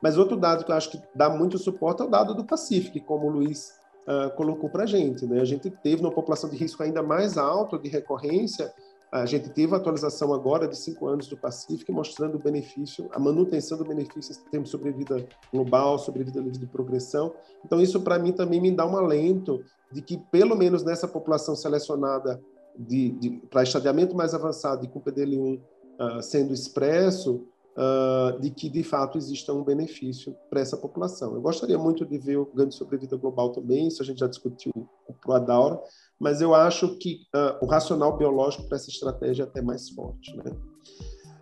Mas 0.00 0.16
outro 0.16 0.36
dado 0.36 0.64
que 0.64 0.70
eu 0.70 0.76
acho 0.76 0.90
que 0.92 1.02
dá 1.14 1.28
muito 1.28 1.58
suporte 1.58 2.00
é 2.00 2.06
o 2.06 2.08
dado 2.08 2.34
do 2.34 2.44
Pacific, 2.44 2.98
como 3.00 3.26
o 3.26 3.30
Luiz 3.30 3.74
uh, 4.06 4.34
colocou 4.36 4.70
para 4.70 4.84
a 4.84 4.86
gente. 4.86 5.26
Né? 5.26 5.40
A 5.40 5.44
gente 5.44 5.68
teve 5.70 6.00
uma 6.00 6.10
população 6.10 6.48
de 6.48 6.56
risco 6.56 6.82
ainda 6.82 7.02
mais 7.02 7.36
alta 7.36 7.78
de 7.78 7.90
recorrência, 7.90 8.72
a 9.10 9.24
gente 9.24 9.48
teve 9.50 9.72
a 9.74 9.78
atualização 9.78 10.34
agora 10.34 10.68
de 10.68 10.76
cinco 10.76 11.06
anos 11.06 11.26
do 11.28 11.36
Pacífico, 11.36 11.92
mostrando 11.92 12.36
o 12.36 12.38
benefício, 12.38 13.08
a 13.12 13.18
manutenção 13.18 13.78
do 13.78 13.84
benefício 13.84 14.34
em 14.34 14.50
termos 14.50 14.68
de 14.68 14.72
sobrevida 14.72 15.26
global, 15.52 15.98
sobrevida 15.98 16.40
livre 16.40 16.58
de 16.58 16.66
progressão. 16.66 17.32
Então, 17.64 17.80
isso 17.80 18.00
para 18.02 18.18
mim 18.18 18.32
também 18.32 18.60
me 18.60 18.70
dá 18.70 18.86
um 18.86 18.96
alento 18.96 19.64
de 19.90 20.02
que, 20.02 20.18
pelo 20.30 20.54
menos 20.54 20.84
nessa 20.84 21.08
população 21.08 21.56
selecionada 21.56 22.40
de, 22.78 23.10
de 23.10 23.30
para 23.50 23.62
estadiamento 23.62 24.14
mais 24.14 24.34
avançado 24.34 24.84
e 24.84 24.88
com 24.88 25.00
PDL1 25.00 25.56
uh, 25.56 25.62
ah, 25.98 26.22
sendo 26.22 26.52
expresso, 26.52 27.46
uh, 27.78 28.40
de 28.40 28.50
que 28.50 28.68
de 28.68 28.82
fato 28.82 29.16
exista 29.16 29.52
um 29.52 29.62
benefício 29.62 30.34
para 30.50 30.60
essa 30.60 30.76
população. 30.76 31.34
Eu 31.34 31.40
gostaria 31.40 31.78
muito 31.78 32.04
de 32.04 32.18
ver 32.18 32.36
o 32.36 32.50
ganho 32.52 32.68
de 32.68 32.74
sobrevida 32.74 33.16
global 33.16 33.52
também, 33.52 33.86
isso 33.86 34.02
a 34.02 34.04
gente 34.04 34.18
já 34.18 34.26
discutiu 34.26 34.72
com 34.74 35.32
o 35.32 35.34
Adaura, 35.34 35.80
mas 36.18 36.40
eu 36.40 36.54
acho 36.54 36.98
que 36.98 37.20
uh, 37.34 37.64
o 37.64 37.66
racional 37.66 38.16
biológico 38.16 38.66
para 38.66 38.76
essa 38.76 38.90
estratégia 38.90 39.44
é 39.44 39.46
até 39.46 39.62
mais 39.62 39.88
forte. 39.90 40.36
Né? 40.36 40.52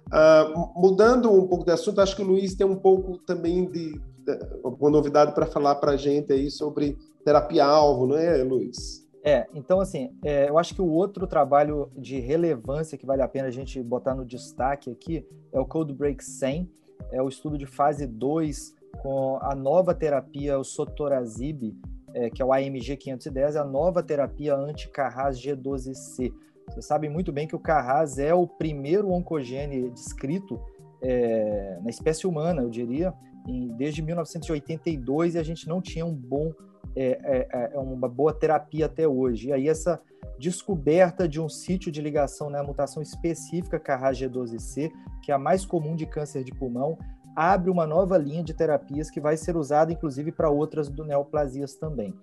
Uh, 0.08 0.80
mudando 0.80 1.32
um 1.32 1.48
pouco 1.48 1.64
de 1.64 1.72
assunto, 1.72 2.00
acho 2.00 2.14
que 2.14 2.22
o 2.22 2.26
Luiz 2.26 2.54
tem 2.54 2.66
um 2.66 2.76
pouco 2.76 3.18
também 3.18 3.70
de, 3.70 3.92
de 3.94 4.38
uma 4.62 4.90
novidade 4.90 5.32
para 5.34 5.46
falar 5.46 5.76
para 5.76 5.92
a 5.92 5.96
gente 5.96 6.32
aí 6.32 6.50
sobre 6.50 6.98
terapia-alvo, 7.24 8.06
não 8.06 8.16
é, 8.16 8.42
Luiz? 8.44 9.05
É, 9.26 9.48
então 9.52 9.80
assim, 9.80 10.16
é, 10.24 10.48
eu 10.48 10.56
acho 10.56 10.72
que 10.72 10.80
o 10.80 10.88
outro 10.88 11.26
trabalho 11.26 11.90
de 11.98 12.20
relevância 12.20 12.96
que 12.96 13.04
vale 13.04 13.22
a 13.22 13.28
pena 13.28 13.48
a 13.48 13.50
gente 13.50 13.82
botar 13.82 14.14
no 14.14 14.24
destaque 14.24 14.88
aqui 14.88 15.26
é 15.52 15.58
o 15.58 15.66
Codebreak 15.66 16.24
100, 16.24 16.70
é 17.10 17.20
o 17.20 17.28
estudo 17.28 17.58
de 17.58 17.66
fase 17.66 18.06
2 18.06 18.76
com 19.02 19.38
a 19.42 19.52
nova 19.52 19.92
terapia, 19.92 20.56
o 20.56 20.62
sotorazib, 20.62 21.76
é, 22.14 22.30
que 22.30 22.40
é 22.40 22.44
o 22.44 22.52
AMG 22.52 22.96
510, 22.96 23.56
a 23.56 23.64
nova 23.64 24.00
terapia 24.00 24.54
anti-Carras 24.54 25.40
G12C. 25.40 26.32
Você 26.68 26.82
sabe 26.82 27.08
muito 27.08 27.32
bem 27.32 27.48
que 27.48 27.56
o 27.56 27.60
Carras 27.60 28.18
é 28.18 28.32
o 28.32 28.46
primeiro 28.46 29.10
oncogene 29.10 29.90
descrito 29.90 30.60
é, 31.02 31.78
na 31.82 31.90
espécie 31.90 32.26
humana, 32.26 32.62
eu 32.62 32.70
diria, 32.70 33.12
em, 33.46 33.68
desde 33.76 34.02
1982, 34.02 35.34
e 35.34 35.38
a 35.38 35.42
gente 35.42 35.68
não 35.68 35.82
tinha 35.82 36.06
um 36.06 36.14
bom, 36.14 36.52
é, 36.96 37.46
é, 37.52 37.70
é, 37.74 37.78
uma 37.78 38.08
boa 38.08 38.32
terapia 38.32 38.86
até 38.86 39.06
hoje. 39.06 39.48
E 39.48 39.52
aí 39.52 39.68
essa 39.68 40.00
descoberta 40.38 41.28
de 41.28 41.40
um 41.40 41.48
sítio 41.48 41.92
de 41.92 42.00
ligação 42.00 42.50
na 42.50 42.60
né, 42.60 42.66
mutação 42.66 43.02
específica 43.02 43.78
Carras 43.78 44.18
G12C, 44.18 44.90
que 45.22 45.30
é 45.30 45.34
a 45.34 45.38
mais 45.38 45.64
comum 45.64 45.94
de 45.94 46.06
câncer 46.06 46.42
de 46.42 46.52
pulmão, 46.52 46.98
abre 47.34 47.70
uma 47.70 47.86
nova 47.86 48.16
linha 48.16 48.42
de 48.42 48.54
terapias 48.54 49.10
que 49.10 49.20
vai 49.20 49.36
ser 49.36 49.56
usada, 49.56 49.92
inclusive, 49.92 50.32
para 50.32 50.50
outras 50.50 50.88
do 50.88 51.04
neoplasias 51.04 51.74
também. 51.74 52.14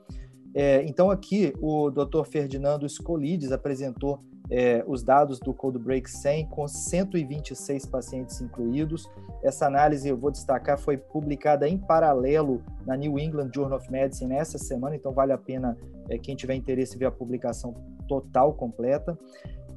É, 0.55 0.83
então, 0.83 1.11
aqui, 1.11 1.53
o 1.61 1.89
Dr. 1.89 2.23
Ferdinando 2.25 2.87
Scolides 2.89 3.51
apresentou 3.51 4.23
é, 4.55 4.83
os 4.85 5.01
dados 5.01 5.39
do 5.39 5.51
Codebreak 5.51 6.07
100 6.07 6.45
com 6.45 6.67
126 6.67 7.87
pacientes 7.87 8.39
incluídos. 8.39 9.09
Essa 9.43 9.65
análise, 9.65 10.07
eu 10.07 10.15
vou 10.15 10.29
destacar, 10.29 10.77
foi 10.77 10.95
publicada 10.95 11.67
em 11.67 11.75
paralelo 11.75 12.61
na 12.85 12.95
New 12.95 13.17
England 13.17 13.49
Journal 13.53 13.79
of 13.79 13.91
Medicine 13.91 14.29
nessa 14.29 14.59
semana, 14.59 14.95
então 14.95 15.11
vale 15.11 15.33
a 15.33 15.39
pena 15.39 15.75
é, 16.07 16.19
quem 16.19 16.35
tiver 16.35 16.53
interesse 16.53 16.95
ver 16.99 17.05
a 17.05 17.11
publicação 17.11 17.73
total, 18.07 18.53
completa. 18.53 19.17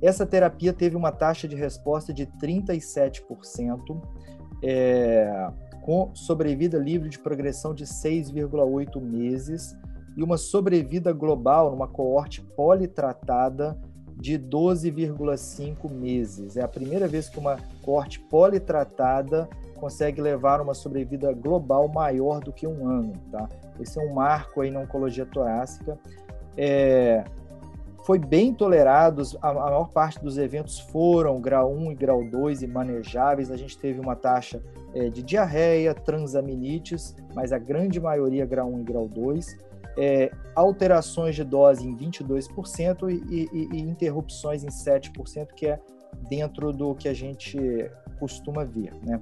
Essa 0.03 0.27
terapia 0.27 0.75
teve 0.75 0.95
uma 0.95 1.11
taxa 1.11 1.49
de 1.49 1.57
resposta 1.57 2.13
de 2.13 2.27
37%, 2.27 3.23
é, 4.63 5.51
com 5.81 6.15
sobrevida 6.15 6.77
livre 6.77 7.09
de 7.09 7.19
progressão 7.19 7.73
de 7.73 7.87
6,8 7.87 9.01
meses 9.01 9.75
e 10.15 10.23
uma 10.23 10.37
sobrevida 10.37 11.15
global 11.15 11.71
numa 11.71 11.89
coorte 11.89 12.43
politratada 12.43 13.79
de 14.17 14.39
12,5 14.39 15.91
meses. 15.91 16.57
É 16.57 16.63
a 16.63 16.69
primeira 16.69 17.07
vez 17.07 17.29
que 17.29 17.39
uma 17.39 17.59
coorte 17.83 18.19
politratada 18.19 19.49
consegue 19.75 20.21
levar 20.21 20.61
uma 20.61 20.73
sobrevida 20.73 21.33
global 21.33 21.87
maior 21.87 22.41
do 22.41 22.53
que 22.53 22.67
um 22.67 22.89
ano, 22.89 23.13
tá? 23.31 23.49
Esse 23.79 23.99
é 23.99 24.03
um 24.03 24.15
marco 24.15 24.63
aí 24.63 24.71
na 24.71 24.81
oncologia 24.81 25.27
torácica. 25.27 25.99
É, 26.57 27.25
foi 28.07 28.21
bem 28.21 28.55
tolerado, 28.55 29.21
a, 29.43 29.53
maior 29.53 29.89
parte 29.89 30.23
dos 30.23 30.39
eventos 30.39 30.79
foram 30.79 31.41
grau 31.41 31.75
1 31.75 31.91
e 31.91 31.95
grau 31.97 32.23
2 32.23 32.63
e 32.63 32.67
manejáveis. 32.69 33.51
A 33.51 33.57
gente 33.57 33.77
teve 33.77 33.99
uma 33.99 34.15
taxa 34.15 34.63
é, 34.95 35.09
de 35.09 35.25
diarreia, 35.25 35.93
transaminites, 35.93 37.17
mas 37.35 37.53
a 37.53 37.59
grande 37.59 37.99
maioria 37.99 38.47
grau 38.47 38.71
1 38.71 38.81
e 38.81 38.85
grau 38.85 39.09
2. 39.09 39.59
É, 39.99 40.31
alterações 40.55 41.35
de 41.35 41.43
dose 41.43 41.85
em 41.85 41.97
22% 41.97 43.11
e, 43.11 43.49
e, 43.53 43.69
e 43.77 43.81
interrupções 43.81 44.63
em 44.63 44.69
7%, 44.69 45.49
que 45.57 45.67
é 45.67 45.81
dentro 46.29 46.73
do 46.73 46.95
que 46.95 47.09
a 47.09 47.13
gente 47.13 47.59
costuma 48.21 48.63
ver. 48.63 48.95
Né? 49.05 49.21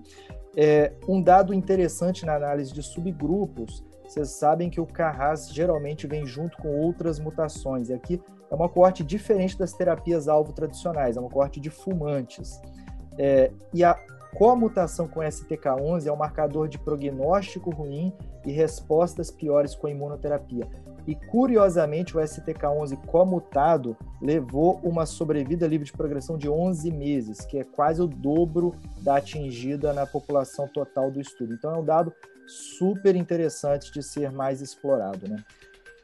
É, 0.55 0.93
um 1.09 1.23
dado 1.23 1.55
interessante 1.55 2.27
na 2.27 2.35
análise 2.35 2.71
de 2.71 2.83
subgrupos, 2.83 3.83
vocês 4.07 4.29
sabem 4.29 4.69
que 4.69 4.79
o 4.79 4.87
Carras 4.87 5.49
geralmente 5.51 6.07
vem 6.07 6.27
junto 6.27 6.59
com 6.59 6.69
outras 6.69 7.19
mutações, 7.19 7.89
e 7.89 7.95
aqui 7.95 8.21
é 8.51 8.55
uma 8.55 8.69
coorte 8.69 9.03
diferente 9.03 9.59
das 9.59 9.73
terapias-alvo 9.73 10.53
tradicionais, 10.53 11.17
é 11.17 11.21
uma 11.21 11.31
coorte 11.31 11.61
de 11.61 11.71
fumantes. 11.71 12.61
É, 13.19 13.51
e 13.73 13.85
a 13.85 13.95
comutação 14.35 15.07
com 15.07 15.21
STK11 15.21 16.07
é 16.07 16.13
um 16.13 16.17
marcador 16.17 16.69
de 16.69 16.79
prognóstico 16.79 17.71
ruim 17.71 18.13
e 18.45 18.53
respostas 18.53 19.31
piores 19.31 19.75
com 19.75 19.87
a 19.87 19.91
imunoterapia. 19.91 20.69
E 21.07 21.15
curiosamente, 21.15 22.17
o 22.17 22.21
STK11 22.21 22.97
comutado 23.07 23.97
levou 24.23 24.81
uma 24.83 25.05
sobrevida 25.05 25.67
livre 25.67 25.85
de 25.85 25.93
progressão 25.93 26.39
de 26.39 26.49
11 26.49 26.91
meses, 26.91 27.45
que 27.45 27.59
é 27.59 27.65
quase 27.65 28.01
o 28.01 28.07
dobro 28.07 28.75
da 29.03 29.17
atingida 29.17 29.93
na 29.93 30.07
população 30.07 30.67
total 30.67 31.11
do 31.11 31.21
estudo. 31.21 31.53
Então, 31.53 31.75
é 31.75 31.79
um 31.79 31.85
dado 31.85 32.13
super 32.47 33.15
interessante 33.15 33.93
de 33.93 34.03
ser 34.03 34.33
mais 34.33 34.63
explorado. 34.63 35.29
Né? 35.29 35.37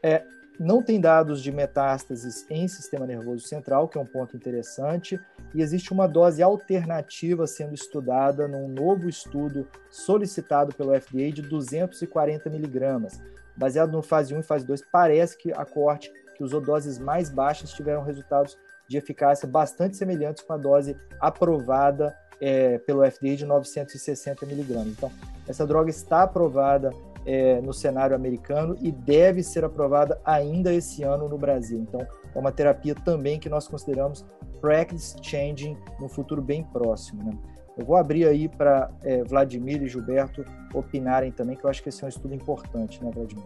É, 0.03 0.23
não 0.61 0.83
tem 0.83 1.01
dados 1.01 1.43
de 1.43 1.51
metástases 1.51 2.45
em 2.51 2.69
sistema 2.69 3.07
nervoso 3.07 3.47
central, 3.47 3.89
que 3.89 3.97
é 3.97 4.01
um 4.01 4.05
ponto 4.05 4.37
interessante, 4.37 5.19
e 5.55 5.63
existe 5.63 5.91
uma 5.91 6.07
dose 6.07 6.43
alternativa 6.43 7.47
sendo 7.47 7.73
estudada 7.73 8.47
num 8.47 8.69
novo 8.69 9.09
estudo 9.09 9.67
solicitado 9.91 10.75
pelo 10.75 10.93
FDA 11.01 11.33
de 11.33 11.41
240 11.41 12.51
miligramas. 12.51 13.19
Baseado 13.57 13.91
no 13.91 14.03
fase 14.03 14.35
1 14.35 14.41
e 14.41 14.43
fase 14.43 14.67
2, 14.67 14.83
parece 14.93 15.39
que 15.39 15.51
a 15.51 15.65
coorte 15.65 16.13
que 16.37 16.45
usou 16.45 16.61
doses 16.61 16.99
mais 16.99 17.31
baixas 17.31 17.73
tiveram 17.73 18.03
resultados 18.03 18.59
de 18.87 18.99
eficácia 18.99 19.49
bastante 19.49 19.97
semelhantes 19.97 20.43
com 20.43 20.53
a 20.53 20.59
dose 20.59 20.95
aprovada 21.19 22.15
é, 22.39 22.77
pelo 22.77 23.03
FDA 23.11 23.35
de 23.35 23.47
960 23.47 24.45
miligramas. 24.45 24.89
Então, 24.89 25.11
essa 25.49 25.67
droga 25.67 25.89
está 25.89 26.25
aprovada 26.25 26.93
é, 27.27 27.61
no 27.61 27.73
cenário 27.73 28.15
americano 28.15 28.77
e 28.81 28.91
deve 28.91 29.43
ser 29.43 29.65
aprovada 29.65 30.21
ainda 30.25 30.73
esse 30.73 31.03
ano 31.03 31.29
no 31.29 31.39
Brasil. 31.39 31.81
Então, 31.81 32.01
é 32.35 32.39
uma 32.39 32.53
terapia 32.53 32.95
também 32.95 33.39
que 33.39 33.49
nós 33.49 33.69
consideramos 33.69 34.25
practice 34.61 35.17
changing 35.23 35.77
no 35.99 36.09
futuro 36.09 36.43
bem 36.43 36.63
próximo. 36.65 37.25
Né? 37.25 37.39
Eu 37.77 37.85
vou 37.85 37.97
abrir 37.97 38.27
aí 38.27 38.49
para 38.49 38.91
é, 39.03 39.23
Vladimir 39.25 39.83
e 39.83 39.89
Gilberto 39.89 40.45
opinarem 40.75 41.33
também, 41.33 41.57
que 41.57 41.65
eu 41.65 41.71
acho 41.71 41.83
que 41.83 41.89
esse 41.89 42.03
é 42.03 42.07
um 42.07 42.09
estudo 42.09 42.35
importante, 42.35 43.03
né, 43.03 43.11
Vladimir? 43.15 43.45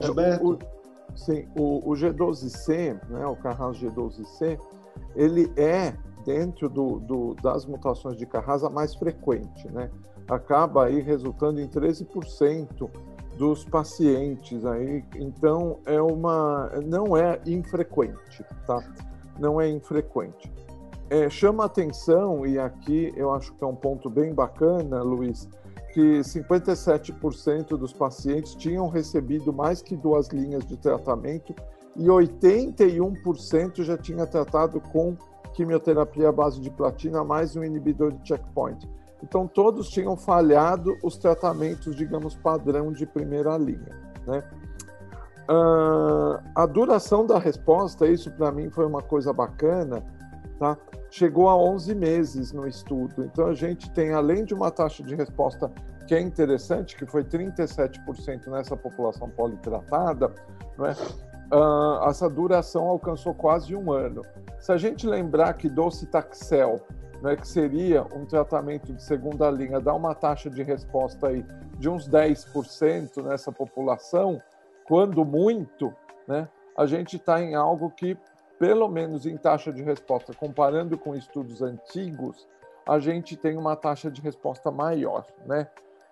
Gilberto? 0.00 0.46
O, 0.46 0.58
sim, 1.16 1.46
o, 1.58 1.90
o 1.90 1.94
G12C, 1.94 3.00
né, 3.08 3.26
o 3.26 3.36
Carras 3.36 3.78
G12C, 3.78 4.58
ele 5.14 5.52
é, 5.56 5.94
dentro 6.24 6.68
do, 6.68 7.00
do, 7.00 7.34
das 7.34 7.66
mutações 7.66 8.16
de 8.16 8.26
Carras, 8.26 8.62
a 8.62 8.70
mais 8.70 8.94
frequente, 8.94 9.70
né? 9.72 9.90
Acaba 10.28 10.86
aí 10.86 11.00
resultando 11.00 11.60
em 11.60 11.68
13% 11.68 12.88
dos 13.36 13.64
pacientes 13.64 14.64
aí, 14.64 15.04
então 15.16 15.78
é 15.84 16.00
uma 16.00 16.70
não 16.86 17.16
é 17.16 17.38
infrequente, 17.46 18.44
tá? 18.66 18.82
Não 19.38 19.60
é 19.60 19.68
infrequente. 19.68 20.50
é, 21.10 21.28
chama 21.30 21.64
atenção, 21.64 22.46
e 22.46 22.58
aqui 22.58 23.12
eu 23.16 23.32
acho 23.32 23.52
que 23.54 23.62
é 23.62 23.66
um 23.66 23.76
ponto 23.76 24.10
bem 24.10 24.34
bacana, 24.34 25.02
Luiz, 25.02 25.48
que 25.92 26.20
57% 26.20 27.76
dos 27.76 27.92
pacientes 27.92 28.54
tinham 28.54 28.88
recebido 28.88 29.52
mais 29.52 29.80
que 29.80 29.96
duas 29.96 30.28
linhas 30.28 30.64
de 30.66 30.76
tratamento 30.76 31.54
e 31.94 32.06
81% 32.06 33.82
já 33.82 33.96
tinha 33.96 34.26
tratado 34.26 34.80
com 34.80 35.16
quimioterapia 35.54 36.28
à 36.28 36.32
base 36.32 36.60
de 36.60 36.70
platina 36.70 37.24
mais 37.24 37.56
um 37.56 37.64
inibidor 37.64 38.12
de 38.12 38.28
checkpoint. 38.28 38.86
Então, 39.26 39.48
todos 39.48 39.88
tinham 39.88 40.16
falhado 40.16 40.96
os 41.02 41.16
tratamentos, 41.18 41.96
digamos, 41.96 42.36
padrão 42.36 42.92
de 42.92 43.04
primeira 43.04 43.58
linha. 43.58 43.90
Né? 44.24 44.40
Uh, 45.50 46.40
a 46.54 46.64
duração 46.64 47.26
da 47.26 47.36
resposta, 47.36 48.06
isso 48.06 48.30
para 48.30 48.52
mim 48.52 48.70
foi 48.70 48.86
uma 48.86 49.02
coisa 49.02 49.32
bacana, 49.32 50.04
tá? 50.60 50.78
chegou 51.10 51.48
a 51.48 51.56
11 51.56 51.92
meses 51.96 52.52
no 52.52 52.68
estudo. 52.68 53.24
Então, 53.24 53.48
a 53.48 53.52
gente 53.52 53.90
tem, 53.90 54.12
além 54.12 54.44
de 54.44 54.54
uma 54.54 54.70
taxa 54.70 55.02
de 55.02 55.16
resposta 55.16 55.72
que 56.06 56.14
é 56.14 56.20
interessante, 56.20 56.96
que 56.96 57.04
foi 57.04 57.24
37% 57.24 58.46
nessa 58.46 58.76
população 58.76 59.28
politratada, 59.28 60.32
não 60.78 60.86
é? 60.86 60.92
Uh, 61.52 62.08
essa 62.08 62.30
duração 62.30 62.86
alcançou 62.86 63.34
quase 63.34 63.74
um 63.74 63.90
ano. 63.90 64.22
Se 64.60 64.70
a 64.70 64.76
gente 64.76 65.04
lembrar 65.04 65.54
que 65.54 65.68
docetaxel, 65.68 66.80
né, 67.26 67.34
que 67.34 67.48
seria 67.48 68.04
um 68.14 68.24
tratamento 68.24 68.92
de 68.92 69.02
segunda 69.02 69.50
linha, 69.50 69.80
dá 69.80 69.92
uma 69.92 70.14
taxa 70.14 70.48
de 70.48 70.62
resposta 70.62 71.26
aí 71.26 71.44
de 71.76 71.88
uns 71.88 72.08
10% 72.08 73.20
nessa 73.24 73.50
população, 73.50 74.40
quando 74.86 75.24
muito, 75.24 75.92
né, 76.28 76.48
a 76.78 76.86
gente 76.86 77.16
está 77.16 77.42
em 77.42 77.56
algo 77.56 77.90
que, 77.90 78.16
pelo 78.60 78.86
menos 78.88 79.26
em 79.26 79.36
taxa 79.36 79.72
de 79.72 79.82
resposta, 79.82 80.32
comparando 80.32 80.96
com 80.96 81.16
estudos 81.16 81.62
antigos, 81.62 82.46
a 82.88 83.00
gente 83.00 83.36
tem 83.36 83.56
uma 83.56 83.74
taxa 83.74 84.08
de 84.08 84.20
resposta 84.20 84.70
maior, 84.70 85.26
né? 85.44 85.66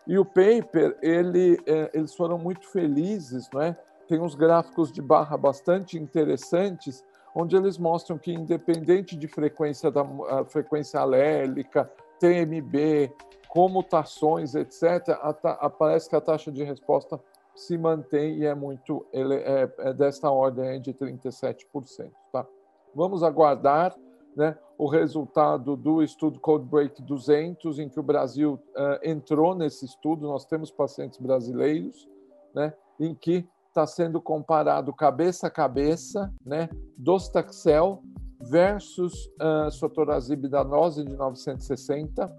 E 0.09 0.19
o 0.19 0.25
paper, 0.25 0.99
ele, 1.01 1.57
é, 1.65 1.91
eles 1.95 2.13
foram 2.17 2.37
muito 2.37 2.67
felizes, 2.69 3.49
não 3.53 3.63
é? 3.63 3.77
Tem 4.09 4.21
uns 4.21 4.35
gráficos 4.35 4.91
de 4.91 5.01
barra 5.01 5.37
bastante 5.37 5.97
interessantes, 5.97 7.05
onde 7.35 7.57
eles 7.57 7.77
mostram 7.77 8.17
que, 8.17 8.33
independente 8.33 9.17
de 9.17 9.27
frequência 9.27 9.91
da 9.91 10.05
frequência 10.47 11.01
alélica, 11.01 11.91
TMB, 12.21 13.13
comutações, 13.49 14.55
etc., 14.55 15.11
a, 15.21 15.71
que 16.09 16.17
a 16.17 16.21
taxa 16.21 16.51
de 16.51 16.63
resposta 16.63 17.21
se 17.55 17.79
mantém 17.79 18.39
e 18.39 18.47
é 18.47 18.55
muito 18.55 19.07
ele, 19.13 19.37
é, 19.37 19.73
é 19.79 19.93
desta 19.93 20.31
ordem 20.31 20.81
de 20.81 20.93
37%. 20.93 22.11
Tá? 22.33 22.47
Vamos 22.95 23.23
aguardar 23.23 23.95
né, 24.37 24.59
o 24.77 24.89
resultado 24.89 25.77
do 25.77 26.03
estudo 26.03 26.41
Codebreak 26.41 27.01
200, 27.03 27.79
em 27.79 27.89
que 27.89 28.01
o 28.01 28.03
Brasil 28.03 28.61
uh, 28.75 29.09
entrou 29.09 29.55
nesse 29.55 29.85
estudo. 29.85 30.27
Nós 30.27 30.45
temos 30.45 30.71
pacientes 30.71 31.19
brasileiros, 31.19 32.09
né, 32.53 32.75
em 32.99 33.15
que 33.15 33.49
está 33.75 33.87
sendo 33.89 34.23
comparado 34.23 34.93
cabeça 34.93 35.49
a 35.49 35.51
cabeça, 35.51 36.33
né, 36.47 36.69
docetaxel 36.97 38.01
versus 38.41 39.27
uh, 39.43 39.69
sotorazib 39.71 40.47
danose 40.47 41.05
de 41.05 41.17
960 41.17 42.33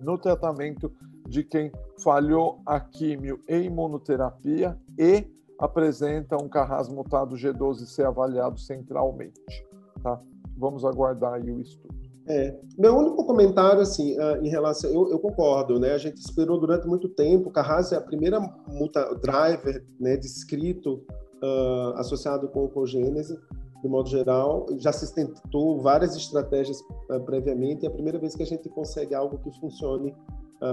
no 0.00 0.16
tratamento 0.16 0.92
de 1.26 1.42
quem 1.42 1.72
falhou 2.02 2.60
a 2.64 2.78
químio 2.78 3.42
e 3.48 3.56
imunoterapia 3.62 4.78
e 4.96 5.26
apresenta 5.58 6.36
um 6.40 6.48
carras 6.48 6.88
mutado 6.88 7.34
G12C 7.34 8.04
avaliado 8.06 8.60
centralmente. 8.60 9.66
Tá? 10.02 10.20
Vamos 10.56 10.84
aguardar 10.84 11.34
aí 11.34 11.50
o 11.50 11.60
estudo. 11.60 12.03
É, 12.26 12.56
meu 12.78 12.96
único 12.96 13.24
comentário, 13.26 13.80
assim, 13.80 14.18
uh, 14.18 14.42
em 14.42 14.48
relação, 14.48 14.90
eu, 14.90 15.10
eu, 15.10 15.18
concordo, 15.18 15.78
né? 15.78 15.92
A 15.92 15.98
gente 15.98 16.16
esperou 16.16 16.58
durante 16.58 16.86
muito 16.86 17.08
tempo. 17.08 17.50
Carras 17.50 17.92
é 17.92 17.96
a 17.96 18.00
primeira 18.00 18.40
multa 18.66 19.14
driver, 19.16 19.84
né, 20.00 20.16
descrito 20.16 21.04
uh, 21.42 21.96
associado 21.96 22.48
com 22.48 22.64
o 22.64 22.68
cogênese, 22.68 23.38
de 23.82 23.88
modo 23.88 24.08
geral. 24.08 24.66
Já 24.78 24.90
se 24.90 25.14
tentou 25.14 25.80
várias 25.82 26.16
estratégias 26.16 26.80
uh, 27.10 27.20
previamente. 27.26 27.84
É 27.84 27.88
a 27.88 27.92
primeira 27.92 28.18
vez 28.18 28.34
que 28.34 28.42
a 28.42 28.46
gente 28.46 28.70
consegue 28.70 29.14
algo 29.14 29.38
que 29.38 29.50
funcione 29.60 30.14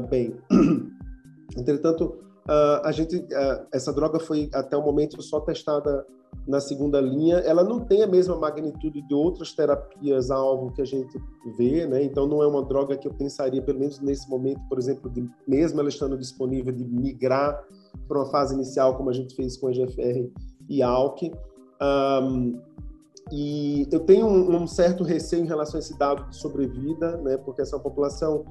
bem. 0.09 0.37
Entretanto, 1.57 2.17
a 2.83 2.91
gente, 2.91 3.25
essa 3.71 3.93
droga 3.93 4.19
foi 4.19 4.49
até 4.53 4.75
o 4.75 4.81
momento 4.81 5.21
só 5.21 5.39
testada 5.39 6.05
na 6.47 6.59
segunda 6.59 6.99
linha, 6.99 7.37
ela 7.37 7.63
não 7.63 7.79
tem 7.79 8.01
a 8.03 8.07
mesma 8.07 8.35
magnitude 8.35 9.01
de 9.01 9.13
outras 9.13 9.53
terapias 9.53 10.31
alvo 10.31 10.71
que 10.71 10.81
a 10.81 10.85
gente 10.85 11.21
vê, 11.57 11.85
né? 11.85 12.03
Então 12.03 12.25
não 12.27 12.41
é 12.41 12.47
uma 12.47 12.63
droga 12.63 12.97
que 12.97 13.07
eu 13.07 13.13
pensaria, 13.13 13.61
pelo 13.61 13.79
menos 13.79 13.99
nesse 13.99 14.29
momento, 14.29 14.61
por 14.67 14.79
exemplo, 14.79 15.09
de 15.09 15.27
mesmo 15.47 15.79
ela 15.79 15.89
estando 15.89 16.17
disponível, 16.17 16.73
de 16.73 16.83
migrar 16.83 17.63
para 18.07 18.17
uma 18.17 18.25
fase 18.25 18.55
inicial 18.55 18.97
como 18.97 19.09
a 19.09 19.13
gente 19.13 19.35
fez 19.35 19.55
com 19.55 19.67
a 19.67 19.71
GFR 19.71 20.29
e 20.67 20.81
ALK. 20.81 21.31
Um, 21.81 22.59
e 23.31 23.87
eu 23.91 23.99
tenho 24.01 24.25
um, 24.25 24.63
um, 24.63 24.67
certo 24.67 25.03
receio 25.03 25.43
em 25.43 25.47
relação 25.47 25.77
a 25.77 25.79
esse 25.79 25.97
dado 25.97 26.27
de 26.29 26.35
sobrevida, 26.35 27.17
né? 27.17 27.37
Porque 27.37 27.61
essa 27.61 27.79
população 27.79 28.43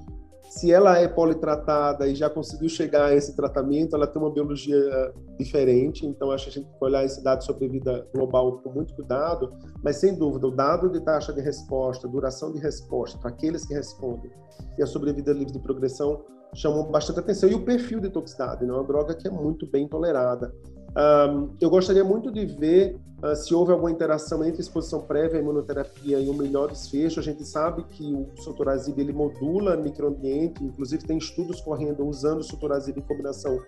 se 0.51 0.73
ela 0.73 0.99
é 0.99 1.07
politratada 1.07 2.09
e 2.09 2.15
já 2.17 2.29
conseguiu 2.29 2.69
chegar 2.69 3.07
a 3.07 3.15
esse 3.15 3.37
tratamento, 3.37 3.95
ela 3.95 4.05
tem 4.05 4.21
uma 4.21 4.33
biologia 4.33 4.77
eh, 4.77 5.13
diferente, 5.39 6.05
então 6.05 6.33
acho 6.33 6.47
que 6.47 6.51
a 6.51 6.53
gente 6.55 6.65
tem 6.65 6.77
que 6.77 6.85
olhar 6.85 7.05
esse 7.05 7.23
dado 7.23 7.45
sobre 7.45 7.69
vida 7.69 8.05
global 8.13 8.61
com 8.61 8.71
muito 8.71 8.93
cuidado, 8.95 9.55
mas 9.81 9.99
sem 9.99 10.13
dúvida, 10.13 10.49
o 10.49 10.51
dado 10.51 10.91
de 10.91 11.01
taxa 11.05 11.33
de 11.33 11.41
resposta, 11.41 12.09
duração 12.09 12.53
de 12.53 12.59
resposta 12.59 13.17
para 13.19 13.31
aqueles 13.31 13.65
que 13.65 13.75
respondem 13.75 14.29
e 14.77 14.83
a 14.83 14.87
sobrevida 14.87 15.33
livre 15.33 15.53
de 15.53 15.61
progressão 15.61 16.25
chamam 16.53 16.91
bastante 16.91 17.21
atenção. 17.21 17.49
E 17.49 17.55
o 17.55 17.65
perfil 17.65 18.01
de 18.01 18.11
toxicidade, 18.11 18.65
né? 18.65 18.73
é 18.73 18.75
uma 18.75 18.85
droga 18.85 19.15
que 19.15 19.29
é 19.29 19.31
muito 19.31 19.67
bem 19.71 19.87
tolerada. 19.87 20.53
Um, 20.97 21.51
eu 21.61 21.71
gostaria 21.71 22.03
muito 22.03 22.33
de 22.33 22.45
ver 22.47 22.99
uh, 23.23 23.37
se 23.37 23.55
houve 23.55 23.71
alguma 23.71 23.91
interação 23.91 24.45
entre 24.45 24.61
exposição 24.61 25.03
prévia 25.03 25.39
à 25.39 25.43
imunoterapia 25.43 26.19
e 26.19 26.29
um 26.29 26.35
melhor 26.35 26.71
desfecho. 26.71 27.21
A 27.21 27.23
gente 27.23 27.45
sabe 27.45 27.85
que 27.85 28.13
o 28.13 28.29
sotorazib 28.43 28.99
ele 28.99 29.13
modula 29.13 29.77
microambiente, 29.77 30.65
inclusive 30.65 31.05
tem 31.05 31.19
estudos 31.19 31.61
correndo 31.61 32.05
usando 32.05 32.41
o 32.41 32.45
sotorazib 32.45 32.99
em 32.99 33.03
combinação 33.03 33.61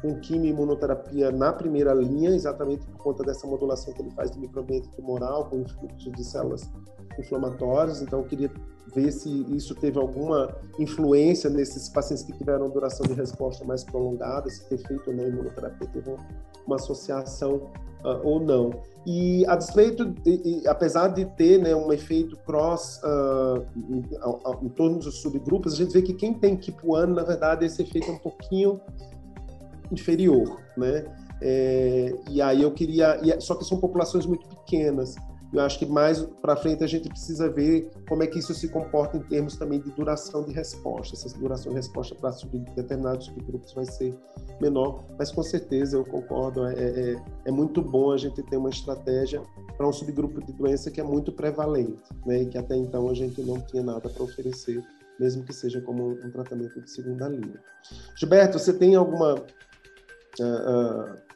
com 0.00 0.18
quimio-imunoterapia 0.18 1.30
na 1.30 1.52
primeira 1.52 1.92
linha, 1.92 2.30
exatamente 2.30 2.86
por 2.86 2.96
conta 3.02 3.22
dessa 3.22 3.46
modulação 3.46 3.92
que 3.92 4.00
ele 4.00 4.10
faz 4.12 4.30
do 4.30 4.40
microambiente 4.40 4.88
tumoral, 4.96 5.44
com 5.50 5.60
influxo 5.60 6.10
de 6.10 6.24
células 6.24 6.70
inflamatórias. 7.18 8.00
Então, 8.00 8.20
eu 8.20 8.24
queria 8.24 8.50
ver 8.94 9.12
se 9.12 9.28
isso 9.54 9.74
teve 9.74 9.98
alguma 9.98 10.54
influência 10.78 11.50
nesses 11.50 11.88
pacientes 11.88 12.24
que 12.24 12.32
tiveram 12.32 12.68
duração 12.70 13.06
de 13.06 13.12
resposta 13.12 13.64
mais 13.64 13.84
prolongada, 13.84 14.48
se 14.48 14.68
ter 14.68 14.78
feito 14.78 15.10
ou 15.10 15.16
não 15.16 15.28
imunoterapia 15.28 15.86
teve 15.88 16.08
uma 16.08 16.18
associação 16.76 17.70
uh, 18.04 18.20
ou 18.22 18.40
não. 18.40 18.70
E 19.06 19.46
a 19.46 19.56
despeito, 19.56 20.04
de, 20.04 20.62
apesar 20.66 21.08
de 21.08 21.24
ter 21.24 21.58
né, 21.58 21.74
um 21.74 21.92
efeito 21.92 22.36
cross 22.44 23.00
uh, 23.02 23.64
em, 23.88 24.04
em, 24.62 24.68
torno 24.70 24.98
dos 24.98 25.22
subgrupos, 25.22 25.74
a 25.74 25.76
gente 25.76 25.92
vê 25.92 26.02
que 26.02 26.12
quem 26.12 26.34
tem 26.34 26.56
KIP1, 26.56 27.06
na 27.06 27.22
verdade, 27.22 27.64
esse 27.64 27.80
efeito 27.82 28.10
é 28.10 28.12
um 28.12 28.18
pouquinho 28.18 28.80
inferior, 29.90 30.60
né? 30.76 31.04
É, 31.42 32.14
e 32.28 32.42
aí 32.42 32.62
eu 32.62 32.70
queria, 32.70 33.18
só 33.40 33.54
que 33.54 33.64
são 33.64 33.78
populações 33.78 34.26
muito 34.26 34.46
pequenas. 34.46 35.16
Eu 35.52 35.60
acho 35.62 35.78
que 35.78 35.86
mais 35.86 36.22
para 36.40 36.54
frente 36.56 36.84
a 36.84 36.86
gente 36.86 37.08
precisa 37.08 37.50
ver 37.50 37.90
como 38.08 38.22
é 38.22 38.26
que 38.26 38.38
isso 38.38 38.54
se 38.54 38.68
comporta 38.68 39.16
em 39.16 39.22
termos 39.22 39.56
também 39.56 39.80
de 39.80 39.90
duração 39.90 40.44
de 40.44 40.52
resposta. 40.52 41.16
Essa 41.16 41.36
duração 41.38 41.72
de 41.72 41.78
resposta 41.78 42.14
para 42.14 42.30
determinados 42.76 43.26
subgrupos 43.26 43.72
vai 43.72 43.84
ser 43.84 44.16
menor, 44.60 45.04
mas 45.18 45.32
com 45.32 45.42
certeza 45.42 45.96
eu 45.96 46.04
concordo, 46.04 46.66
é, 46.66 46.74
é, 46.74 47.22
é 47.46 47.50
muito 47.50 47.82
bom 47.82 48.12
a 48.12 48.16
gente 48.16 48.42
ter 48.44 48.56
uma 48.56 48.70
estratégia 48.70 49.42
para 49.76 49.88
um 49.88 49.92
subgrupo 49.92 50.44
de 50.44 50.52
doença 50.52 50.90
que 50.90 51.00
é 51.00 51.04
muito 51.04 51.32
prevalente, 51.32 51.98
né, 52.26 52.42
e 52.42 52.46
que 52.46 52.58
até 52.58 52.76
então 52.76 53.08
a 53.08 53.14
gente 53.14 53.40
não 53.42 53.60
tinha 53.60 53.82
nada 53.82 54.08
para 54.08 54.22
oferecer, 54.22 54.84
mesmo 55.18 55.42
que 55.44 55.52
seja 55.52 55.80
como 55.80 56.10
um 56.10 56.30
tratamento 56.30 56.80
de 56.80 56.90
segunda 56.90 57.28
linha. 57.28 57.60
Gilberto, 58.14 58.58
você 58.58 58.72
tem 58.72 58.94
alguma 58.94 59.34
uh, 59.34 59.42
uh, 60.42 61.29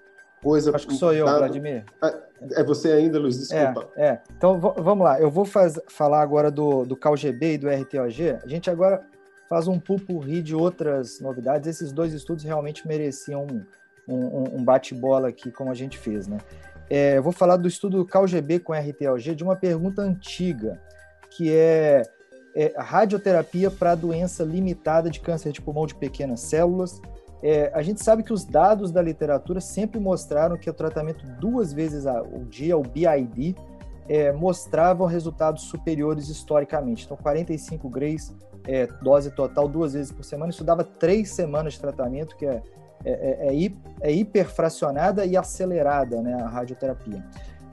coisa... 0.45 0.77
Acho 0.77 0.87
que 0.87 0.95
sou 0.95 1.13
eu, 1.13 1.27
Vladimir. 1.27 1.85
Ah, 2.01 2.15
é 2.53 2.63
você 2.63 2.93
ainda, 2.93 3.19
Luiz, 3.19 3.39
desculpa. 3.39 3.89
É, 3.97 4.07
é. 4.07 4.23
então 4.37 4.61
vamos 4.61 5.05
lá, 5.05 5.19
eu 5.19 5.31
vou 5.31 5.45
faz, 5.45 5.81
falar 5.89 6.21
agora 6.21 6.51
do, 6.51 6.85
do 6.85 6.95
CalGB 6.95 7.55
e 7.55 7.59
do 7.59 7.69
RTOG. 7.69 8.39
A 8.45 8.47
gente 8.47 8.71
agora 8.71 9.03
faz 9.49 9.67
um 9.67 9.79
pupurri 9.79 10.43
de 10.43 10.55
outras 10.55 11.21
novidades. 11.21 11.67
Esses 11.67 11.93
dois 11.93 12.13
estudos 12.13 12.45
realmente 12.45 12.87
mereciam 12.87 13.47
um, 14.07 14.15
um, 14.15 14.59
um 14.59 14.65
bate-bola 14.65 15.29
aqui, 15.29 15.51
como 15.51 15.71
a 15.71 15.75
gente 15.75 15.99
fez, 15.99 16.27
né? 16.27 16.39
É, 16.91 17.17
eu 17.17 17.23
vou 17.23 17.33
falar 17.33 17.57
do 17.57 17.67
estudo 17.67 18.05
CalGB 18.05 18.61
com 18.61 18.73
RTOG 18.73 19.35
de 19.35 19.43
uma 19.43 19.57
pergunta 19.57 20.03
antiga, 20.03 20.79
que 21.31 21.51
é, 21.51 22.03
é 22.55 22.75
radioterapia 22.77 23.71
para 23.71 23.95
doença 23.95 24.45
limitada 24.45 25.09
de 25.09 25.21
câncer 25.21 25.51
de 25.51 25.63
pulmão 25.63 25.87
de 25.87 25.95
pequenas 25.95 26.41
células 26.41 27.01
é, 27.47 27.71
a 27.75 27.83
gente 27.83 28.03
sabe 28.03 28.23
que 28.23 28.33
os 28.33 28.43
dados 28.43 28.91
da 28.91 29.03
literatura 29.03 29.61
sempre 29.61 30.01
mostraram 30.01 30.57
que 30.57 30.71
o 30.71 30.73
tratamento 30.73 31.27
duas 31.39 31.75
vezes 31.75 32.07
ao 32.07 32.25
dia, 32.49 32.75
o 32.75 32.83
BID, 32.83 33.55
é, 34.09 34.33
mostravam 34.33 35.07
resultados 35.07 35.65
superiores 35.65 36.31
historicamente. 36.31 37.05
Então, 37.05 37.19
45 37.19 37.87
grays, 37.91 38.35
é, 38.67 38.87
dose 39.03 39.31
total 39.31 39.69
duas 39.69 39.93
vezes 39.93 40.11
por 40.11 40.25
semana, 40.25 40.53
isso 40.53 40.65
dava 40.65 40.83
três 40.83 41.33
semanas 41.33 41.75
de 41.75 41.81
tratamento, 41.81 42.35
que 42.35 42.47
é, 42.47 42.63
é, 43.05 43.11
é, 43.13 43.55
é, 43.55 43.73
é 44.01 44.13
hiperfracionada 44.13 45.27
e 45.27 45.37
acelerada 45.37 46.23
né, 46.23 46.33
a 46.33 46.49
radioterapia. 46.49 47.23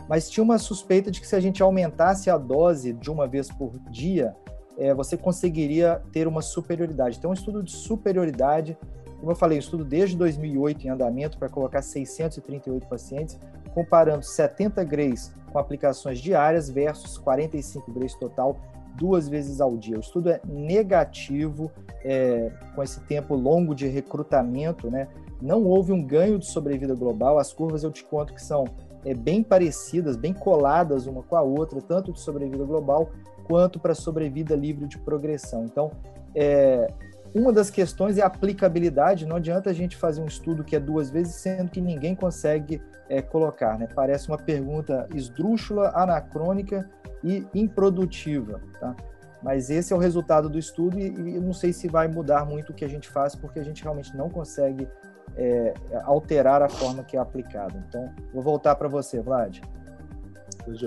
Mas 0.09 0.29
tinha 0.29 0.43
uma 0.43 0.57
suspeita 0.57 1.09
de 1.09 1.21
que 1.21 1.27
se 1.27 1.35
a 1.37 1.39
gente 1.39 1.63
aumentasse 1.63 2.29
a 2.29 2.37
dose 2.37 2.91
de 2.91 3.09
uma 3.09 3.25
vez 3.25 3.49
por 3.49 3.79
dia, 3.89 4.35
é, 4.77 4.93
você 4.93 5.15
conseguiria 5.15 6.01
ter 6.11 6.27
uma 6.27 6.41
superioridade. 6.41 7.17
Então, 7.17 7.31
um 7.31 7.33
estudo 7.33 7.63
de 7.63 7.71
superioridade, 7.71 8.77
como 9.21 9.33
eu 9.33 9.35
falei, 9.35 9.59
um 9.59 9.59
estudo 9.59 9.85
desde 9.85 10.17
2008 10.17 10.87
em 10.87 10.89
andamento 10.89 11.37
para 11.37 11.47
colocar 11.47 11.83
638 11.83 12.87
pacientes, 12.87 13.39
comparando 13.71 14.23
70 14.23 14.83
grays 14.83 15.31
com 15.51 15.59
aplicações 15.59 16.19
diárias 16.19 16.71
versus 16.71 17.19
45 17.19 17.91
grays 17.91 18.15
total 18.15 18.57
duas 18.95 19.29
vezes 19.29 19.61
ao 19.61 19.77
dia. 19.77 19.95
O 19.95 19.99
estudo 19.99 20.31
é 20.31 20.41
negativo 20.43 21.71
é, 22.03 22.51
com 22.73 22.81
esse 22.81 22.99
tempo 23.01 23.35
longo 23.35 23.75
de 23.75 23.87
recrutamento, 23.87 24.89
né? 24.89 25.07
Não 25.39 25.63
houve 25.65 25.91
um 25.91 26.03
ganho 26.03 26.39
de 26.39 26.47
sobrevida 26.47 26.95
global. 26.95 27.37
As 27.37 27.53
curvas 27.53 27.83
eu 27.83 27.91
te 27.91 28.03
conto 28.03 28.33
que 28.33 28.41
são 28.41 28.65
é, 29.05 29.13
bem 29.13 29.43
parecidas, 29.43 30.15
bem 30.15 30.33
coladas 30.33 31.05
uma 31.05 31.21
com 31.21 31.35
a 31.35 31.43
outra, 31.43 31.79
tanto 31.79 32.11
de 32.11 32.19
sobrevida 32.19 32.63
global 32.63 33.11
quanto 33.43 33.79
para 33.79 33.93
sobrevida 33.93 34.55
livre 34.55 34.87
de 34.87 34.97
progressão. 34.97 35.63
Então, 35.63 35.91
é, 36.33 36.91
uma 37.33 37.51
das 37.53 37.69
questões 37.69 38.17
é 38.17 38.21
a 38.21 38.27
aplicabilidade. 38.27 39.25
Não 39.25 39.37
adianta 39.37 39.69
a 39.69 39.73
gente 39.73 39.95
fazer 39.95 40.21
um 40.21 40.25
estudo 40.25 40.63
que 40.63 40.75
é 40.75 40.79
duas 40.79 41.09
vezes, 41.09 41.35
sendo 41.35 41.69
que 41.69 41.79
ninguém 41.79 42.15
consegue 42.15 42.81
é, 43.09 43.21
colocar. 43.21 43.77
Né? 43.77 43.87
Parece 43.93 44.27
uma 44.27 44.37
pergunta 44.37 45.07
esdrúxula, 45.13 45.91
anacrônica 45.95 46.89
e 47.23 47.45
improdutiva. 47.53 48.61
Tá? 48.79 48.95
Mas 49.41 49.69
esse 49.69 49.91
é 49.91 49.95
o 49.95 49.99
resultado 49.99 50.49
do 50.49 50.59
estudo 50.59 50.99
e, 50.99 51.35
eu 51.35 51.41
não 51.41 51.53
sei 51.53 51.73
se 51.73 51.87
vai 51.87 52.07
mudar 52.07 52.45
muito 52.45 52.71
o 52.71 52.73
que 52.73 52.85
a 52.85 52.89
gente 52.89 53.09
faz, 53.09 53.35
porque 53.35 53.59
a 53.59 53.63
gente 53.63 53.83
realmente 53.83 54.15
não 54.15 54.29
consegue 54.29 54.87
é, 55.35 55.73
alterar 56.03 56.61
a 56.61 56.69
forma 56.69 57.03
que 57.03 57.17
é 57.17 57.19
aplicada. 57.19 57.83
Então, 57.87 58.13
vou 58.33 58.43
voltar 58.43 58.75
para 58.75 58.87
você, 58.87 59.19
Vlad. 59.21 59.59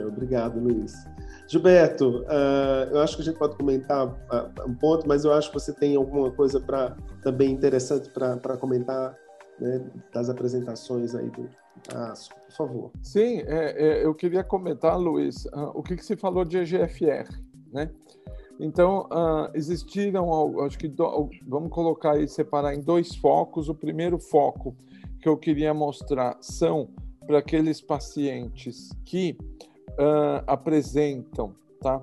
Obrigado, 0.06 0.60
Luiz. 0.60 1.06
Gilberto, 1.46 2.20
uh, 2.22 2.90
eu 2.90 3.00
acho 3.00 3.16
que 3.16 3.22
a 3.22 3.24
gente 3.24 3.38
pode 3.38 3.56
comentar 3.56 4.06
uh, 4.06 4.68
um 4.68 4.74
ponto, 4.74 5.06
mas 5.06 5.24
eu 5.24 5.32
acho 5.32 5.48
que 5.48 5.54
você 5.54 5.72
tem 5.72 5.94
alguma 5.94 6.30
coisa 6.30 6.58
para 6.58 6.96
também 7.22 7.50
interessante 7.50 8.10
para 8.10 8.56
comentar 8.56 9.16
né, 9.60 9.84
das 10.12 10.30
apresentações 10.30 11.14
aí 11.14 11.28
do 11.30 11.48
ASCO, 11.94 12.34
por 12.46 12.52
favor. 12.52 12.90
Sim, 13.02 13.40
é, 13.46 14.00
é, 14.00 14.04
eu 14.04 14.14
queria 14.14 14.42
comentar, 14.42 14.98
Luiz, 14.98 15.44
uh, 15.46 15.70
o 15.74 15.82
que, 15.82 15.96
que 15.96 16.04
se 16.04 16.16
falou 16.16 16.44
de 16.44 16.58
EGFR, 16.58 17.28
né? 17.72 17.90
Então, 18.58 19.08
existiram, 19.52 20.60
acho 20.60 20.78
que 20.78 20.86
do, 20.86 21.28
vamos 21.44 21.70
colocar 21.70 22.12
aí, 22.12 22.28
separar 22.28 22.72
em 22.72 22.80
dois 22.80 23.16
focos. 23.16 23.68
O 23.68 23.74
primeiro 23.74 24.16
foco 24.16 24.76
que 25.20 25.28
eu 25.28 25.36
queria 25.36 25.74
mostrar 25.74 26.38
são 26.40 26.88
para 27.26 27.38
aqueles 27.38 27.80
pacientes 27.80 28.90
que 29.04 29.36
uh, 29.98 30.42
apresentam 30.46 31.54
tá? 31.80 32.02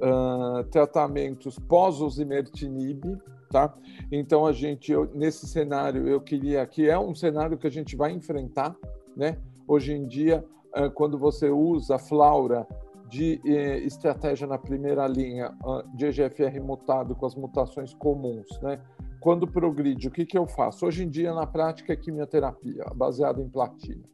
Uh, 0.00 0.62
tratamentos 0.70 1.58
pós-osimertinib, 1.58 3.18
tá? 3.50 3.74
Então 4.12 4.46
a 4.46 4.52
gente 4.52 4.92
eu, 4.92 5.10
nesse 5.12 5.46
cenário 5.48 6.06
eu 6.06 6.20
queria 6.20 6.64
que 6.66 6.88
é 6.88 6.96
um 6.96 7.14
cenário 7.14 7.58
que 7.58 7.66
a 7.66 7.70
gente 7.70 7.96
vai 7.96 8.12
enfrentar, 8.12 8.76
né? 9.16 9.38
Hoje 9.66 9.92
em 9.92 10.06
dia, 10.06 10.44
uh, 10.76 10.90
quando 10.92 11.18
você 11.18 11.50
usa 11.50 11.98
flaura 11.98 12.66
de 13.08 13.40
eh, 13.44 13.78
estratégia 13.78 14.46
na 14.46 14.58
primeira 14.58 15.06
linha 15.06 15.50
uh, 15.64 15.96
de 15.96 16.04
EGFR 16.06 16.60
mutado 16.62 17.14
com 17.14 17.24
as 17.24 17.34
mutações 17.34 17.94
comuns, 17.94 18.46
né? 18.60 18.80
Quando 19.18 19.48
progride, 19.48 20.08
o 20.08 20.10
que 20.10 20.26
que 20.26 20.38
eu 20.38 20.46
faço? 20.46 20.86
Hoje 20.86 21.04
em 21.04 21.08
dia 21.08 21.34
na 21.34 21.46
prática 21.46 21.92
é 21.92 21.96
quimioterapia 21.96 22.84
baseada 22.94 23.40
em 23.40 23.48
platina, 23.48 24.04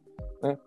né? 0.41 0.57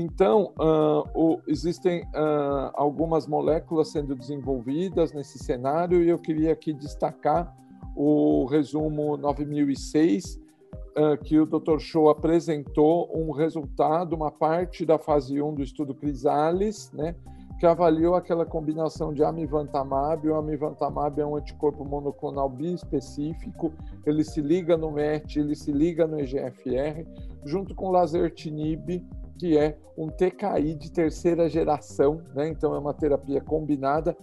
Então, 0.00 0.52
uh, 0.60 1.02
o, 1.12 1.40
existem 1.48 2.02
uh, 2.02 2.70
algumas 2.74 3.26
moléculas 3.26 3.88
sendo 3.88 4.14
desenvolvidas 4.14 5.12
nesse 5.12 5.40
cenário 5.40 6.00
e 6.04 6.08
eu 6.08 6.16
queria 6.20 6.52
aqui 6.52 6.72
destacar 6.72 7.52
o 7.96 8.44
resumo 8.44 9.16
9006, 9.16 10.36
uh, 10.36 11.20
que 11.24 11.40
o 11.40 11.44
Dr. 11.44 11.80
Show 11.80 12.08
apresentou 12.08 13.10
um 13.12 13.32
resultado, 13.32 14.14
uma 14.14 14.30
parte 14.30 14.86
da 14.86 15.00
fase 15.00 15.42
1 15.42 15.54
do 15.54 15.64
estudo 15.64 15.92
Crisalis, 15.92 16.92
né, 16.92 17.16
que 17.58 17.66
avaliou 17.66 18.14
aquela 18.14 18.46
combinação 18.46 19.12
de 19.12 19.24
amivantamab. 19.24 20.28
O 20.28 20.36
amivantamab 20.36 21.20
é 21.20 21.26
um 21.26 21.34
anticorpo 21.34 21.84
monoclonal 21.84 22.48
biespecífico, 22.48 23.72
ele 24.06 24.22
se 24.22 24.40
liga 24.40 24.76
no 24.76 24.92
MET, 24.92 25.40
ele 25.40 25.56
se 25.56 25.72
liga 25.72 26.06
no 26.06 26.20
EGFR, 26.20 27.04
junto 27.44 27.74
com 27.74 27.90
lazertinib, 27.90 29.04
que 29.38 29.56
é 29.56 29.78
um 29.96 30.08
TKI 30.08 30.74
de 30.74 30.90
terceira 30.90 31.48
geração, 31.48 32.22
né? 32.34 32.48
então 32.48 32.74
é 32.74 32.78
uma 32.78 32.92
terapia 32.92 33.40
combinada, 33.40 34.16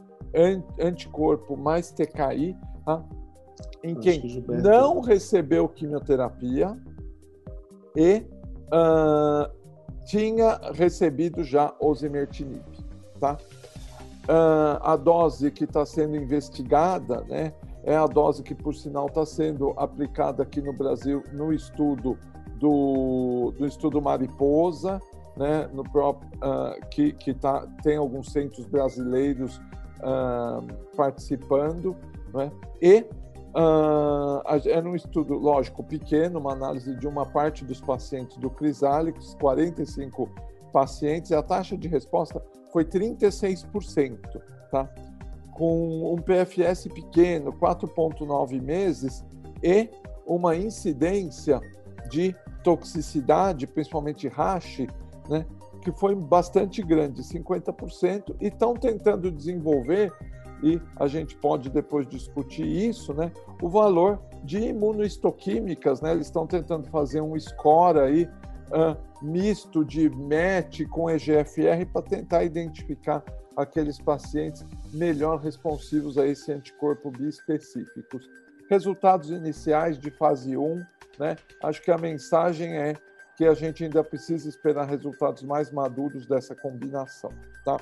anticorpo 0.80 1.56
mais 1.56 1.92
TKI, 1.92 2.56
tá? 2.86 3.04
em 3.84 3.96
quem 3.96 4.20
que 4.22 4.44
não 4.48 5.00
recebeu 5.00 5.70
quimioterapia 5.70 6.78
e 7.96 8.26
uh, 8.68 9.50
tinha 10.06 10.60
recebido 10.74 11.44
já 11.44 11.74
osimertinib. 11.80 12.64
Tá? 13.20 13.38
Uh, 14.28 14.82
a 14.82 14.96
dose 14.96 15.52
que 15.52 15.64
está 15.64 15.86
sendo 15.86 16.16
investigada 16.16 17.22
né, 17.22 17.54
é 17.84 17.96
a 17.96 18.08
dose 18.08 18.44
que, 18.44 18.56
por 18.56 18.74
sinal, 18.74 19.06
está 19.06 19.26
sendo 19.26 19.72
aplicada 19.78 20.44
aqui 20.44 20.62
no 20.62 20.74
Brasil 20.74 21.24
no 21.32 21.54
estudo 21.54 22.18
do, 22.66 23.54
do 23.60 23.68
estudo 23.68 24.02
Mariposa, 24.02 25.00
né, 25.38 25.70
no 25.72 25.84
próprio, 25.84 26.28
uh, 26.38 26.84
que, 26.90 27.14
que 27.14 27.32
tá, 27.32 27.68
tem 27.84 27.96
alguns 27.96 28.32
centros 28.32 28.66
brasileiros 28.66 29.58
uh, 30.00 30.66
participando, 30.96 31.96
né, 32.34 32.52
e 32.82 33.06
uh, 33.54 34.68
era 34.68 34.90
um 34.90 34.96
estudo, 34.96 35.36
lógico, 35.36 35.84
pequeno, 35.84 36.40
uma 36.40 36.54
análise 36.54 36.96
de 36.96 37.08
uma 37.08 37.24
parte 37.24 37.64
dos 37.64 37.80
pacientes 37.80 38.36
do 38.38 38.50
Crisalix, 38.50 39.36
45 39.36 40.28
pacientes, 40.74 41.30
e 41.30 41.36
a 41.36 41.44
taxa 41.44 41.78
de 41.78 41.88
resposta 41.88 42.44
foi 42.74 42.84
36%, 42.84 44.18
tá? 44.72 44.90
com 45.52 46.14
um 46.14 46.18
PFS 46.18 46.88
pequeno, 46.88 47.54
4,9 47.54 48.60
meses, 48.60 49.24
e 49.64 49.88
uma 50.26 50.56
incidência 50.56 51.62
de 52.10 52.36
toxicidade, 52.66 53.68
principalmente 53.68 54.28
rash, 54.28 54.88
né, 55.30 55.46
que 55.84 55.92
foi 55.92 56.16
bastante 56.16 56.82
grande, 56.82 57.22
50%, 57.22 58.36
e 58.42 58.48
estão 58.48 58.74
tentando 58.74 59.32
desenvolver, 59.32 60.12
e 60.64 60.82
a 60.96 61.08
gente 61.08 61.38
pode 61.38 61.70
depois 61.70 62.08
discutir 62.08 62.66
isso, 62.66 63.14
né, 63.14 63.32
o 63.62 63.70
valor 63.70 64.20
de 64.44 64.58
imunohistoquímicas, 64.58 66.02
né, 66.02 66.12
eles 66.12 66.26
estão 66.26 66.48
tentando 66.48 66.90
fazer 66.90 67.22
um 67.22 67.40
score 67.40 68.00
aí, 68.00 68.24
uh, 68.72 68.98
misto 69.24 69.86
de 69.86 70.10
MET 70.10 70.86
com 70.88 71.08
EGFR 71.08 71.86
para 71.94 72.02
tentar 72.02 72.44
identificar 72.44 73.24
aqueles 73.56 74.00
pacientes 74.00 74.66
melhor 74.92 75.40
responsivos 75.40 76.18
a 76.18 76.26
esse 76.28 76.52
anticorpo 76.52 77.12
biespecíficos. 77.12 78.28
Resultados 78.70 79.30
iniciais 79.30 80.00
de 80.00 80.10
fase 80.10 80.58
1, 80.58 80.84
né? 81.20 81.36
Acho 81.64 81.82
que 81.82 81.92
a 81.92 81.98
mensagem 81.98 82.78
é 82.78 82.96
que 83.38 83.46
a 83.46 83.54
gente 83.54 83.84
ainda 83.84 84.04
precisa 84.04 84.48
esperar 84.48 84.88
resultados 84.88 85.44
mais 85.44 85.72
maduros 85.72 86.26
dessa 86.26 86.56
combinação, 86.56 87.32
tá? 87.64 87.78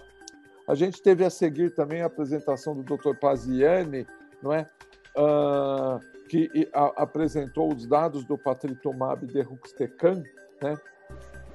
A 0.67 0.75
gente 0.75 1.01
teve 1.01 1.25
a 1.25 1.29
seguir 1.29 1.71
também 1.71 2.01
a 2.01 2.05
apresentação 2.05 2.73
do 2.75 2.83
Dr. 2.83 3.15
Paziani, 3.19 4.07
não 4.41 4.53
é? 4.53 4.67
Uh, 5.15 5.99
que 6.27 6.69
a, 6.73 7.03
apresentou 7.03 7.71
os 7.71 7.85
dados 7.85 8.23
do 8.23 8.37
patritumab 8.37 9.25
deruxtecan, 9.25 10.23
né? 10.61 10.77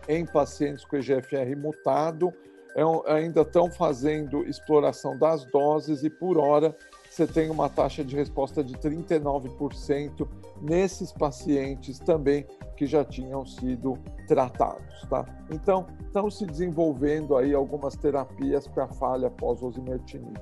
Em 0.06 0.24
pacientes 0.24 0.84
com 0.84 0.96
EGFR 0.96 1.56
mutado, 1.56 2.32
é, 2.74 3.12
ainda 3.12 3.40
estão 3.40 3.70
fazendo 3.70 4.44
exploração 4.44 5.18
das 5.18 5.44
doses 5.44 6.04
e 6.04 6.10
por 6.10 6.38
hora 6.38 6.74
você 7.10 7.26
tem 7.26 7.50
uma 7.50 7.68
taxa 7.68 8.04
de 8.04 8.14
resposta 8.14 8.62
de 8.62 8.74
39% 8.74 10.28
nesses 10.60 11.12
pacientes 11.12 11.98
também 11.98 12.46
que 12.76 12.86
já 12.86 13.04
tinham 13.04 13.44
sido 13.44 13.94
tratados, 14.26 15.02
tá? 15.08 15.24
Então, 15.50 15.86
estão 16.06 16.30
se 16.30 16.46
desenvolvendo 16.46 17.36
aí 17.36 17.54
algumas 17.54 17.96
terapias 17.96 18.68
para 18.68 18.86
falha 18.86 19.30
pós-osimertinib. 19.30 20.38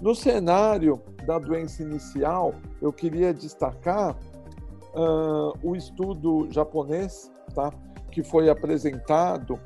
No 0.00 0.14
cenário 0.14 1.02
da 1.26 1.38
doença 1.38 1.82
inicial, 1.82 2.54
eu 2.80 2.92
queria 2.92 3.34
destacar 3.34 4.16
uh, 4.94 5.52
o 5.62 5.74
estudo 5.74 6.46
japonês, 6.50 7.30
tá? 7.54 7.72
Que 8.10 8.22
foi 8.22 8.48
apresentado 8.48 9.60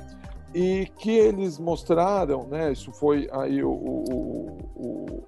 e 0.54 0.86
que 0.98 1.10
eles 1.10 1.58
mostraram, 1.58 2.46
né? 2.46 2.72
Isso 2.72 2.92
foi 2.92 3.28
aí 3.32 3.62
o, 3.62 3.70
o, 3.70 4.58
o, 4.76 5.24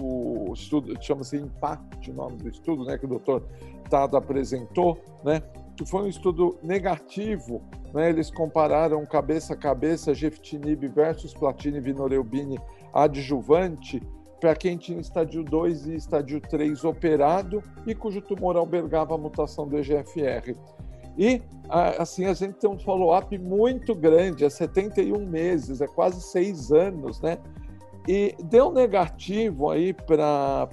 o 0.00 0.52
estudo, 0.52 0.94
chama-se 1.00 1.36
Impact, 1.36 2.10
o 2.10 2.14
nome 2.14 2.36
do 2.36 2.48
estudo, 2.48 2.84
né? 2.84 2.98
Que 2.98 3.04
o 3.04 3.08
doutor 3.08 3.44
Tado 3.88 4.16
apresentou, 4.16 4.98
né? 5.24 5.42
Que 5.76 5.84
foi 5.84 6.02
um 6.02 6.08
estudo 6.08 6.58
negativo, 6.62 7.62
né? 7.92 8.08
Eles 8.08 8.30
compararam 8.30 9.04
cabeça 9.06 9.54
a 9.54 9.56
cabeça 9.56 10.14
Geftinib 10.14 10.86
versus 10.88 11.34
Platine 11.34 11.80
Vinoreubine 11.80 12.58
adjuvante 12.92 14.02
para 14.40 14.54
quem 14.54 14.76
tinha 14.76 15.00
estádio 15.00 15.42
2 15.42 15.86
e 15.86 15.94
estádio 15.94 16.40
3 16.40 16.84
operado 16.84 17.62
e 17.86 17.94
cujo 17.94 18.20
tumor 18.20 18.56
albergava 18.56 19.14
a 19.14 19.18
mutação 19.18 19.66
do 19.66 19.78
EGFR. 19.78 20.54
E 21.18 21.42
assim 21.98 22.26
a 22.26 22.34
gente 22.34 22.54
tem 22.54 22.68
um 22.68 22.78
follow-up 22.78 23.36
muito 23.38 23.94
grande, 23.94 24.44
é 24.44 24.50
71 24.50 25.26
meses, 25.26 25.80
é 25.80 25.86
quase 25.86 26.20
seis 26.20 26.70
anos, 26.70 27.20
né? 27.22 27.38
E 28.08 28.36
deu 28.44 28.70
negativo 28.70 29.70
aí 29.70 29.92
para 29.92 30.68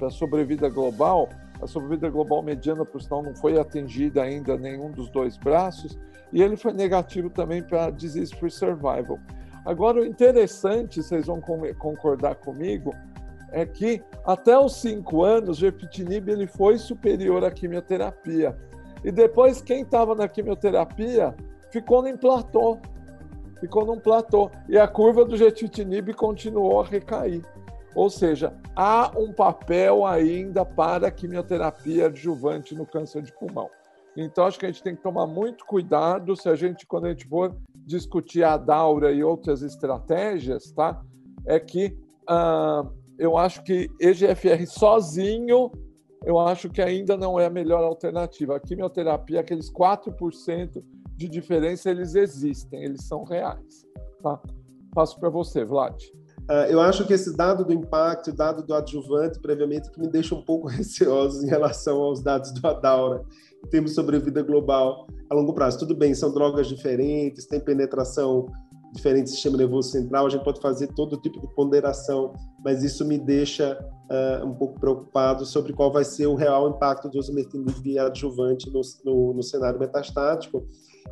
a 0.00 0.10
sobrevida 0.10 0.68
global. 0.68 1.28
A 1.60 1.66
sobrevida 1.66 2.08
global 2.08 2.42
mediana, 2.42 2.84
por 2.84 3.00
sinal, 3.00 3.22
não 3.22 3.36
foi 3.36 3.58
atingida 3.58 4.22
ainda 4.22 4.56
nenhum 4.56 4.90
dos 4.90 5.08
dois 5.10 5.36
braços. 5.36 5.98
E 6.32 6.42
ele 6.42 6.56
foi 6.56 6.72
negativo 6.72 7.28
também 7.28 7.62
para 7.62 7.90
disease 7.90 8.34
free 8.34 8.50
survival. 8.50 9.18
Agora, 9.64 10.00
o 10.00 10.04
interessante, 10.04 11.02
vocês 11.02 11.26
vão 11.26 11.40
concordar 11.78 12.36
comigo, 12.36 12.92
é 13.52 13.66
que 13.66 14.02
até 14.24 14.58
os 14.58 14.80
cinco 14.80 15.22
anos, 15.22 15.58
o 15.58 15.60
gefitinib 15.60 16.28
ele 16.28 16.46
foi 16.46 16.78
superior 16.78 17.44
à 17.44 17.50
quimioterapia. 17.50 18.56
E 19.04 19.12
depois, 19.12 19.60
quem 19.60 19.82
estava 19.82 20.14
na 20.14 20.26
quimioterapia 20.26 21.34
ficou 21.70 22.06
em 22.08 22.16
platô. 22.16 22.78
Ficou 23.62 23.86
num 23.86 24.00
platô. 24.00 24.50
E 24.68 24.76
a 24.76 24.88
curva 24.88 25.24
do 25.24 25.36
getitinib 25.36 26.12
continuou 26.14 26.80
a 26.80 26.84
recair. 26.84 27.42
Ou 27.94 28.10
seja, 28.10 28.52
há 28.74 29.12
um 29.16 29.32
papel 29.32 30.04
ainda 30.04 30.64
para 30.64 31.06
a 31.06 31.10
quimioterapia 31.12 32.06
adjuvante 32.06 32.74
no 32.74 32.84
câncer 32.84 33.22
de 33.22 33.32
pulmão. 33.32 33.70
Então, 34.16 34.46
acho 34.46 34.58
que 34.58 34.66
a 34.66 34.68
gente 34.68 34.82
tem 34.82 34.96
que 34.96 35.02
tomar 35.02 35.28
muito 35.28 35.64
cuidado 35.64 36.34
se 36.34 36.48
a 36.48 36.56
gente, 36.56 36.84
quando 36.84 37.04
a 37.04 37.10
gente 37.10 37.24
for 37.28 37.54
discutir 37.86 38.42
a 38.42 38.56
Daura 38.56 39.12
e 39.12 39.22
outras 39.22 39.62
estratégias, 39.62 40.72
tá? 40.72 41.00
É 41.46 41.60
que 41.60 41.96
uh, 42.28 42.92
eu 43.16 43.38
acho 43.38 43.62
que 43.62 43.88
EGFR 44.00 44.66
sozinho 44.66 45.70
eu 46.24 46.38
acho 46.38 46.70
que 46.70 46.80
ainda 46.80 47.16
não 47.16 47.38
é 47.38 47.46
a 47.46 47.50
melhor 47.50 47.82
alternativa. 47.82 48.56
A 48.56 48.60
quimioterapia, 48.60 49.40
aqueles 49.40 49.70
4% 49.72 50.82
de 51.22 51.28
diferença, 51.28 51.90
eles 51.90 52.14
existem, 52.14 52.84
eles 52.84 53.04
são 53.04 53.24
reais. 53.24 53.86
Tá? 54.22 54.40
Passo 54.94 55.18
para 55.18 55.30
você, 55.30 55.64
Vlad. 55.64 56.02
Uh, 56.50 56.66
eu 56.68 56.80
acho 56.80 57.06
que 57.06 57.12
esse 57.12 57.36
dado 57.36 57.64
do 57.64 57.72
impacto, 57.72 58.30
o 58.30 58.34
dado 58.34 58.64
do 58.64 58.74
adjuvante, 58.74 59.38
previamente, 59.40 59.90
que 59.90 60.00
me 60.00 60.08
deixa 60.08 60.34
um 60.34 60.42
pouco 60.42 60.66
receoso 60.68 61.44
em 61.44 61.48
relação 61.48 62.00
aos 62.00 62.22
dados 62.22 62.52
do 62.52 62.66
Adaura, 62.66 63.24
em 63.64 63.68
termos 63.68 63.92
de 63.92 63.94
sobrevida 63.94 64.42
global 64.42 65.06
a 65.30 65.34
longo 65.34 65.54
prazo. 65.54 65.78
Tudo 65.78 65.94
bem, 65.94 66.14
são 66.14 66.32
drogas 66.32 66.66
diferentes, 66.66 67.46
tem 67.46 67.60
penetração 67.60 68.46
diferente 68.92 69.24
do 69.24 69.30
sistema 69.30 69.56
nervoso 69.56 69.90
central, 69.90 70.26
a 70.26 70.28
gente 70.28 70.44
pode 70.44 70.60
fazer 70.60 70.88
todo 70.88 71.16
tipo 71.16 71.40
de 71.40 71.46
ponderação, 71.54 72.34
mas 72.62 72.82
isso 72.82 73.04
me 73.06 73.18
deixa 73.18 73.78
uh, 74.10 74.46
um 74.46 74.54
pouco 74.54 74.78
preocupado 74.78 75.46
sobre 75.46 75.72
qual 75.72 75.90
vai 75.90 76.04
ser 76.04 76.26
o 76.26 76.34
real 76.34 76.68
impacto 76.68 77.08
do 77.08 77.18
osimertinib 77.18 77.98
adjuvante 77.98 78.70
no, 78.70 78.82
no, 79.04 79.34
no, 79.34 79.42
cenário 79.42 79.80
metastático. 79.80 80.66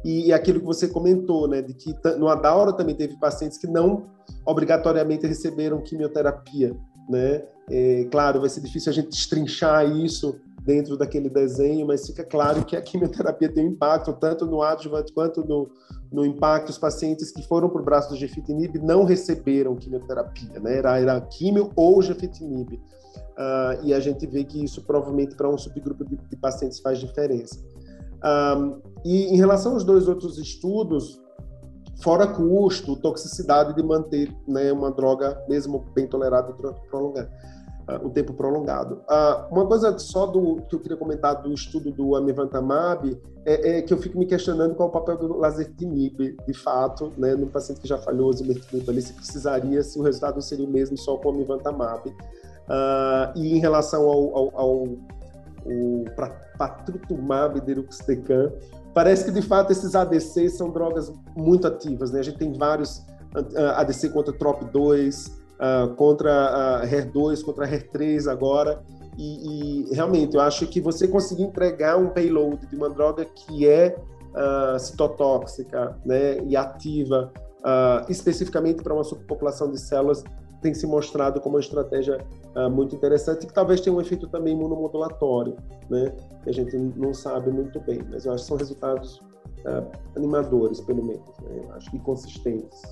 E, 0.05 0.33
aquilo 0.33 0.61
que 0.61 0.67
você 0.67 0.89
comentou, 0.89 1.49
né, 1.49 1.61
de 1.61 1.75
que 1.75 1.95
no 2.19 2.29
Adaura 2.29 2.73
também 2.73 2.95
teve 2.95 3.19
pacientes 3.19 3.59
que 3.59 3.67
não 3.67 4.07
obrigatoriamente 4.47 5.27
receberam 5.27 5.83
quimioterapia, 5.83 6.75
né? 7.09 7.45
É, 7.71 8.05
claro, 8.11 8.41
vai 8.41 8.49
ser 8.49 8.61
difícil 8.61 8.91
a 8.91 8.95
gente 8.95 9.11
destrinchar 9.11 9.89
isso 9.97 10.41
dentro 10.63 10.97
daquele 10.97 11.29
desenho, 11.29 11.87
mas 11.87 12.07
fica 12.07 12.25
claro 12.25 12.65
que 12.65 12.77
a 12.77 12.83
quimioterapia 12.83 13.53
tem 13.53 13.67
um 13.67 13.71
impacto 13.71 14.13
tanto 14.13 14.47
no 14.47 14.63
adjuvante 14.63 15.13
quanto 15.13 15.45
no, 15.45 15.71
no 16.13 16.25
impacto. 16.25 16.71
Os 16.71 16.79
pacientes 16.79 17.31
que 17.31 17.43
foram 17.43 17.69
para 17.69 17.81
o 17.81 17.85
braço 17.85 18.11
do 18.11 18.17
gefitinib 18.17 18.79
não 18.79 19.05
receberam 19.05 19.77
quimioterapia, 19.77 20.59
né? 20.61 20.79
Era, 20.79 20.99
era 20.99 21.21
quimio 21.21 21.71
ou 21.77 22.03
gefitinib. 22.03 22.75
Uh, 22.75 23.85
e 23.85 23.95
a 23.95 24.01
gente 24.01 24.27
vê 24.27 24.45
que 24.45 24.63
isso 24.63 24.83
provavelmente 24.83 25.35
para 25.35 25.49
um 25.49 25.57
subgrupo 25.57 26.05
de, 26.05 26.17
de, 26.17 26.37
pacientes 26.37 26.79
faz 26.81 26.99
diferença. 26.99 27.59
Um, 28.25 28.81
e 29.05 29.35
em 29.35 29.37
relação 29.37 29.73
aos 29.73 29.85
dois 29.85 30.09
outros 30.09 30.39
estudos, 30.39 31.21
fora 32.03 32.27
custo, 32.27 32.97
toxicidade 32.97 33.75
de 33.75 33.83
manter 33.83 34.35
né, 34.47 34.73
uma 34.73 34.91
droga 34.91 35.43
mesmo 35.49 35.85
bem 35.95 36.07
tolerada 36.07 36.53
durante 36.53 36.81
prolongado 36.89 37.31
uh, 37.91 38.07
um 38.07 38.11
tempo 38.11 38.33
prolongado. 38.33 39.03
Uh, 39.09 39.53
uma 39.53 39.67
coisa 39.67 39.97
só 39.99 40.27
do 40.27 40.63
que 40.69 40.75
eu 40.75 40.81
queria 40.81 40.97
comentar 40.97 41.43
do 41.43 41.53
estudo 41.53 41.91
do 41.91 42.15
amivantamab 42.15 43.21
é, 43.45 43.79
é, 43.79 43.83
que 43.83 43.93
eu 43.93 43.99
fico 43.99 44.19
me 44.19 44.27
questionando 44.27 44.75
qual 44.75 44.89
é 44.89 44.91
o 44.91 44.93
papel 44.93 45.17
do 45.17 45.39
lazertinib, 45.39 46.37
de 46.47 46.55
fato, 46.55 47.13
né, 47.17 47.35
no 47.35 47.47
paciente 47.47 47.81
que 47.81 47.89
já 47.89 47.99
falhou 47.99 48.31
o 48.31 48.91
ali 48.91 49.03
se 49.03 49.13
precisaria, 49.15 49.83
se 49.83 49.99
o 49.99 50.03
resultado 50.03 50.41
seria 50.43 50.67
o 50.67 50.71
mesmo 50.71 50.97
só 50.99 51.17
com 51.17 51.31
o 51.31 51.33
amivantamab. 51.33 52.09
Uh, 52.09 53.37
e 53.37 53.57
em 53.57 53.59
relação 53.59 54.05
ao, 54.05 54.37
ao, 54.37 54.61
ao, 54.61 54.85
ao 55.67 56.05
patritumab 56.59 57.61
deruxtecan, 57.61 58.53
parece 58.95 59.25
que 59.25 59.31
de 59.31 59.43
fato 59.43 59.71
esses 59.73 59.95
ADCs 59.95 60.57
são 60.57 60.71
drogas 60.71 61.13
muito 61.37 61.67
ativas, 61.67 62.11
né? 62.11 62.21
A 62.21 62.23
gente 62.23 62.39
tem 62.39 62.53
vários 62.53 63.05
ADC 63.77 64.11
contra 64.11 64.33
TROP2, 64.33 65.41
uh, 65.61 65.95
contra 65.95 66.81
a 66.81 66.87
HER2, 66.87 67.45
contra 67.45 67.65
a 67.65 67.69
HER3 67.69 68.31
agora. 68.31 68.83
E, 69.19 69.91
e, 69.91 69.95
realmente, 69.95 70.35
eu 70.35 70.41
acho 70.41 70.67
que 70.67 70.81
você 70.81 71.07
conseguir 71.07 71.43
entregar 71.43 71.99
um 71.99 72.09
payload 72.09 72.67
de 72.67 72.77
uma 72.77 72.89
droga 72.89 73.25
que 73.25 73.69
é 73.69 73.97
uh, 74.35 74.79
citotóxica 74.79 75.97
né, 76.05 76.39
e 76.45 76.57
ativa, 76.57 77.31
uh, 77.59 78.11
especificamente 78.11 78.83
para 78.83 78.95
uma 78.95 79.05
subpopulação 79.05 79.71
de 79.71 79.79
células, 79.79 80.25
tem 80.61 80.75
se 80.75 80.87
mostrado 80.87 81.41
como 81.41 81.57
uma 81.57 81.61
estratégia 81.61 82.25
uh, 82.55 82.71
muito 82.71 82.95
interessante, 82.95 83.47
que 83.47 83.53
talvez 83.53 83.81
tenha 83.81 83.95
um 83.95 84.01
efeito 84.01 84.29
também 84.29 84.55
imunomodulatório, 84.55 85.57
né, 85.89 86.13
que 86.43 86.51
a 86.51 86.53
gente 86.53 86.77
não 86.77 87.15
sabe 87.15 87.51
muito 87.51 87.81
bem, 87.81 88.01
mas 88.11 88.27
eu 88.27 88.33
acho 88.33 88.45
que 88.45 88.49
são 88.49 88.57
resultados 88.57 89.19
uh, 89.65 89.87
animadores, 90.17 90.81
pelo 90.81 91.05
menos, 91.05 91.27
né, 91.43 91.63
acho 91.75 91.91
que 91.91 91.99
consistentes, 92.01 92.83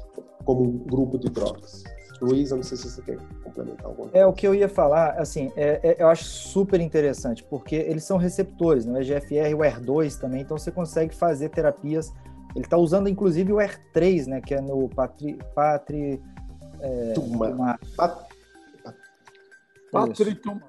como 0.45 0.63
um 0.63 0.79
grupo 0.79 1.19
de 1.19 1.29
drogas. 1.29 1.85
Luiz, 2.21 2.51
eu 2.51 2.57
não 2.57 2.65
sei 2.65 2.77
se 2.77 2.91
você 2.91 3.03
quer 3.03 3.19
complementar 3.45 3.87
alguma 3.87 4.09
coisa. 4.09 4.19
É, 4.19 4.27
o 4.27 4.33
que 4.33 4.47
eu 4.47 4.55
ia 4.55 4.69
falar, 4.69 5.11
assim, 5.11 5.53
é, 5.57 5.81
é, 5.83 6.03
eu 6.03 6.09
acho 6.09 6.25
super 6.25 6.81
interessante, 6.81 7.45
porque 7.45 7.77
eles 7.77 8.05
são 8.05 8.17
receptores, 8.17 8.85
né? 8.85 8.99
o 8.99 9.03
EGFR 9.03 9.55
o 9.55 9.59
ER2 9.59 10.19
também, 10.19 10.41
então 10.41 10.59
você 10.59 10.71
consegue 10.71 11.15
fazer 11.15 11.49
terapias. 11.51 12.13
Ele 12.57 12.65
está 12.65 12.77
usando, 12.77 13.09
inclusive, 13.09 13.53
o 13.53 13.57
ER3, 13.57 14.27
né? 14.27 14.41
Que 14.41 14.55
é 14.55 14.61
no 14.61 14.89
Patri... 14.89 15.39
Patri 15.55 16.21
é, 16.81 17.13
Tuma. 17.15 17.79
Pat... 17.97 18.29
Patritumab. 19.91 20.63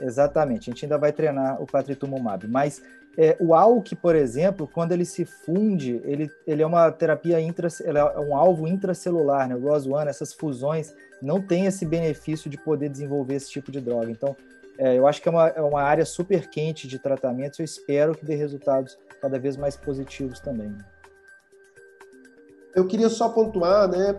Exatamente, 0.00 0.68
a 0.68 0.72
gente 0.72 0.84
ainda 0.84 0.98
vai 0.98 1.12
treinar 1.12 1.62
o 1.62 1.66
patritumumab, 1.66 2.48
mas 2.48 2.82
é, 3.16 3.36
o 3.38 3.54
ALK, 3.54 3.94
por 3.94 4.16
exemplo, 4.16 4.66
quando 4.66 4.92
ele 4.92 5.04
se 5.04 5.24
funde, 5.24 6.00
ele, 6.04 6.30
ele 6.46 6.62
é 6.62 6.66
uma 6.66 6.90
terapia 6.90 7.40
intra, 7.40 7.68
é 7.84 8.20
um 8.20 8.34
alvo 8.34 8.66
intracelular, 8.66 9.48
né? 9.48 9.54
O 9.54 9.60
ROS1, 9.60 10.08
essas 10.08 10.32
fusões 10.32 10.94
não 11.20 11.40
tem 11.40 11.66
esse 11.66 11.84
benefício 11.84 12.50
de 12.50 12.56
poder 12.56 12.88
desenvolver 12.88 13.34
esse 13.34 13.50
tipo 13.50 13.70
de 13.70 13.80
droga. 13.80 14.10
Então, 14.10 14.34
é, 14.78 14.98
eu 14.98 15.06
acho 15.06 15.20
que 15.20 15.28
é 15.28 15.30
uma, 15.30 15.48
é 15.48 15.60
uma 15.60 15.82
área 15.82 16.04
super 16.04 16.48
quente 16.48 16.88
de 16.88 16.98
tratamento. 16.98 17.60
Eu 17.60 17.64
espero 17.64 18.14
que 18.14 18.24
dê 18.24 18.34
resultados 18.34 18.98
cada 19.20 19.38
vez 19.38 19.56
mais 19.56 19.76
positivos 19.76 20.40
também. 20.40 20.76
Eu 22.74 22.86
queria 22.86 23.10
só 23.10 23.28
pontuar, 23.28 23.88
né, 23.88 24.16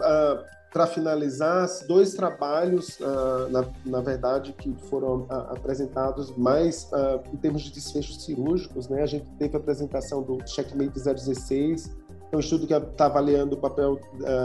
para 0.74 0.88
finalizar, 0.88 1.70
dois 1.88 2.16
trabalhos, 2.16 3.00
uh, 3.00 3.48
na, 3.52 3.64
na, 3.86 4.02
verdade, 4.02 4.54
que 4.54 4.74
foram 4.90 5.22
uh, 5.22 5.52
apresentados 5.52 6.36
mais 6.36 6.90
uh, 6.92 7.22
em 7.32 7.38
termos 7.38 7.62
de 7.62 7.72
desfechos 7.72 8.26
cirúrgicos. 8.26 8.90
Né? 8.90 9.04
A 9.04 9.06
gente 9.06 9.30
teve 9.38 9.56
a 9.56 9.60
apresentação 9.60 10.24
do 10.24 10.40
Checkmate 10.48 11.00
016, 11.00 11.96
é 12.03 12.03
um 12.38 12.39
estudo 12.39 12.65
que 12.65 12.74
está 12.74 13.06
avaliando 13.06 13.56
o 13.56 13.58
papel 13.60 14.00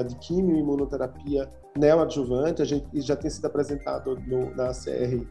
de 0.07 0.17
quimio 0.17 0.57
e 0.57 0.61
imunoterapia 0.61 1.49
neoadjuvante. 1.77 2.61
A 2.61 2.65
gente 2.65 2.87
já 3.01 3.17
tem 3.17 3.31
sido 3.31 3.47
apresentado 3.47 4.19
no, 4.27 4.55
na 4.55 4.73
CR, 4.73 5.25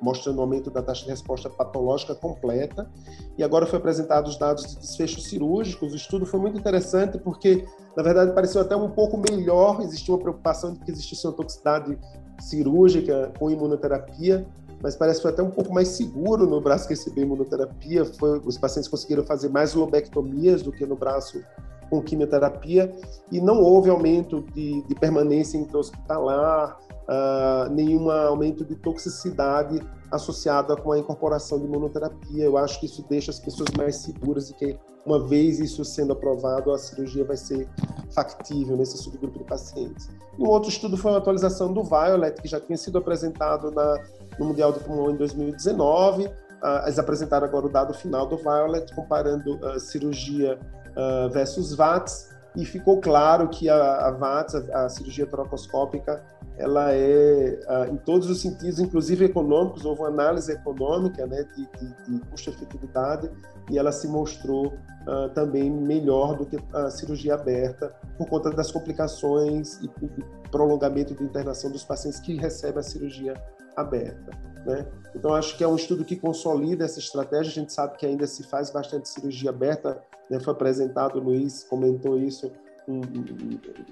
mostrando 0.00 0.38
o 0.38 0.40
aumento 0.42 0.70
da 0.70 0.82
taxa 0.82 1.04
de 1.04 1.10
resposta 1.10 1.48
patológica 1.48 2.14
completa. 2.14 2.88
E 3.36 3.42
agora 3.42 3.66
foi 3.66 3.78
apresentado 3.78 4.28
os 4.28 4.38
dados 4.38 4.66
de 4.66 4.76
desfechos 4.78 5.24
cirúrgicos. 5.24 5.92
O 5.92 5.96
estudo 5.96 6.26
foi 6.26 6.38
muito 6.38 6.58
interessante 6.58 7.18
porque 7.18 7.64
na 7.96 8.02
verdade, 8.02 8.32
pareceu 8.32 8.60
até 8.60 8.76
um 8.76 8.90
pouco 8.90 9.16
melhor. 9.16 9.80
Existia 9.80 10.14
uma 10.14 10.20
preocupação 10.20 10.74
de 10.74 10.80
que 10.80 10.90
existisse 10.90 11.26
uma 11.26 11.32
toxicidade 11.32 11.98
cirúrgica 12.38 13.32
com 13.38 13.50
imunoterapia, 13.50 14.46
mas 14.82 14.94
parece 14.94 15.18
que 15.18 15.22
foi 15.22 15.30
até 15.30 15.42
um 15.42 15.50
pouco 15.50 15.72
mais 15.72 15.88
seguro 15.88 16.46
no 16.46 16.60
braço 16.60 16.86
que 16.86 16.92
recebeu 16.92 17.24
imunoterapia. 17.24 18.04
Foi, 18.04 18.38
os 18.44 18.58
pacientes 18.58 18.88
conseguiram 18.88 19.24
fazer 19.24 19.48
mais 19.48 19.72
lobectomias 19.72 20.60
do 20.60 20.70
que 20.70 20.84
no 20.84 20.94
braço 20.94 21.42
com 21.88 22.02
quimioterapia 22.02 22.94
e 23.30 23.40
não 23.40 23.60
houve 23.60 23.90
aumento 23.90 24.42
de, 24.54 24.82
de 24.82 24.94
permanência 24.94 25.58
intra-hospitalar, 25.58 26.78
uh, 27.06 27.72
nenhum 27.72 28.10
aumento 28.10 28.64
de 28.64 28.74
toxicidade 28.76 29.80
associada 30.10 30.76
com 30.76 30.92
a 30.92 30.98
incorporação 30.98 31.58
de 31.58 31.66
imunoterapia. 31.66 32.44
Eu 32.44 32.56
acho 32.56 32.78
que 32.80 32.86
isso 32.86 33.04
deixa 33.08 33.30
as 33.30 33.40
pessoas 33.40 33.68
mais 33.76 33.96
seguras 33.96 34.48
de 34.48 34.54
que, 34.54 34.78
uma 35.04 35.24
vez 35.24 35.58
isso 35.58 35.84
sendo 35.84 36.12
aprovado, 36.12 36.72
a 36.72 36.78
cirurgia 36.78 37.24
vai 37.24 37.36
ser 37.36 37.68
factível 38.12 38.76
nesse 38.76 38.98
subgrupo 38.98 39.38
de 39.38 39.44
pacientes. 39.44 40.08
E 40.38 40.42
um 40.42 40.48
outro 40.48 40.68
estudo 40.68 40.96
foi 40.96 41.12
a 41.12 41.16
atualização 41.16 41.72
do 41.72 41.82
Violet, 41.82 42.40
que 42.40 42.48
já 42.48 42.60
tinha 42.60 42.76
sido 42.76 42.98
apresentado 42.98 43.70
na, 43.70 43.98
no 44.38 44.46
Mundial 44.46 44.72
de 44.72 44.80
Pulmão 44.80 45.10
em 45.10 45.16
2019. 45.16 46.26
Uh, 46.26 46.30
ah, 46.62 46.82
eles 46.86 46.98
apresentaram 46.98 47.46
agora 47.46 47.66
o 47.66 47.68
dado 47.68 47.94
final 47.94 48.26
do 48.26 48.36
Violet, 48.36 48.94
comparando 48.94 49.56
uh, 49.56 49.78
cirurgia 49.78 50.58
uh, 50.96 51.28
versus 51.30 51.74
VATS, 51.74 52.34
e 52.56 52.64
ficou 52.64 53.00
claro 53.00 53.48
que 53.48 53.68
a, 53.68 54.08
a 54.08 54.10
VATS, 54.10 54.54
a, 54.54 54.86
a 54.86 54.88
cirurgia 54.88 55.26
trocoscópica, 55.26 56.24
ela 56.58 56.90
é, 56.92 57.60
uh, 57.68 57.92
em 57.92 57.96
todos 57.98 58.30
os 58.30 58.40
sentidos, 58.40 58.80
inclusive 58.80 59.26
econômicos, 59.26 59.84
houve 59.84 60.00
uma 60.00 60.08
análise 60.08 60.50
econômica 60.50 61.26
né, 61.26 61.44
de, 61.54 61.66
de, 61.78 62.18
de 62.18 62.26
custo-efetividade 62.30 63.30
e 63.70 63.78
ela 63.78 63.92
se 63.92 64.08
mostrou 64.08 64.68
uh, 64.68 65.28
também 65.34 65.70
melhor 65.70 66.36
do 66.36 66.46
que 66.46 66.56
a 66.72 66.88
cirurgia 66.88 67.34
aberta 67.34 67.94
por 68.16 68.26
conta 68.26 68.50
das 68.50 68.70
complicações 68.70 69.80
e, 69.82 69.90
e 70.02 70.48
prolongamento 70.50 71.14
de 71.14 71.22
internação 71.22 71.70
dos 71.70 71.84
pacientes 71.84 72.20
que 72.20 72.36
recebem 72.36 72.80
a 72.80 72.82
cirurgia 72.82 73.34
aberta. 73.76 74.30
Né? 74.64 74.86
Então, 75.14 75.34
acho 75.34 75.56
que 75.56 75.62
é 75.62 75.68
um 75.68 75.76
estudo 75.76 76.04
que 76.04 76.16
consolida 76.16 76.84
essa 76.84 76.98
estratégia. 76.98 77.50
A 77.50 77.54
gente 77.54 77.72
sabe 77.72 77.96
que 77.96 78.06
ainda 78.06 78.26
se 78.26 78.42
faz 78.42 78.70
bastante 78.70 79.08
cirurgia 79.08 79.50
aberta. 79.50 80.02
Né? 80.30 80.40
Foi 80.40 80.52
apresentado, 80.52 81.18
o 81.18 81.22
Luiz 81.22 81.64
comentou 81.64 82.18
isso 82.18 82.50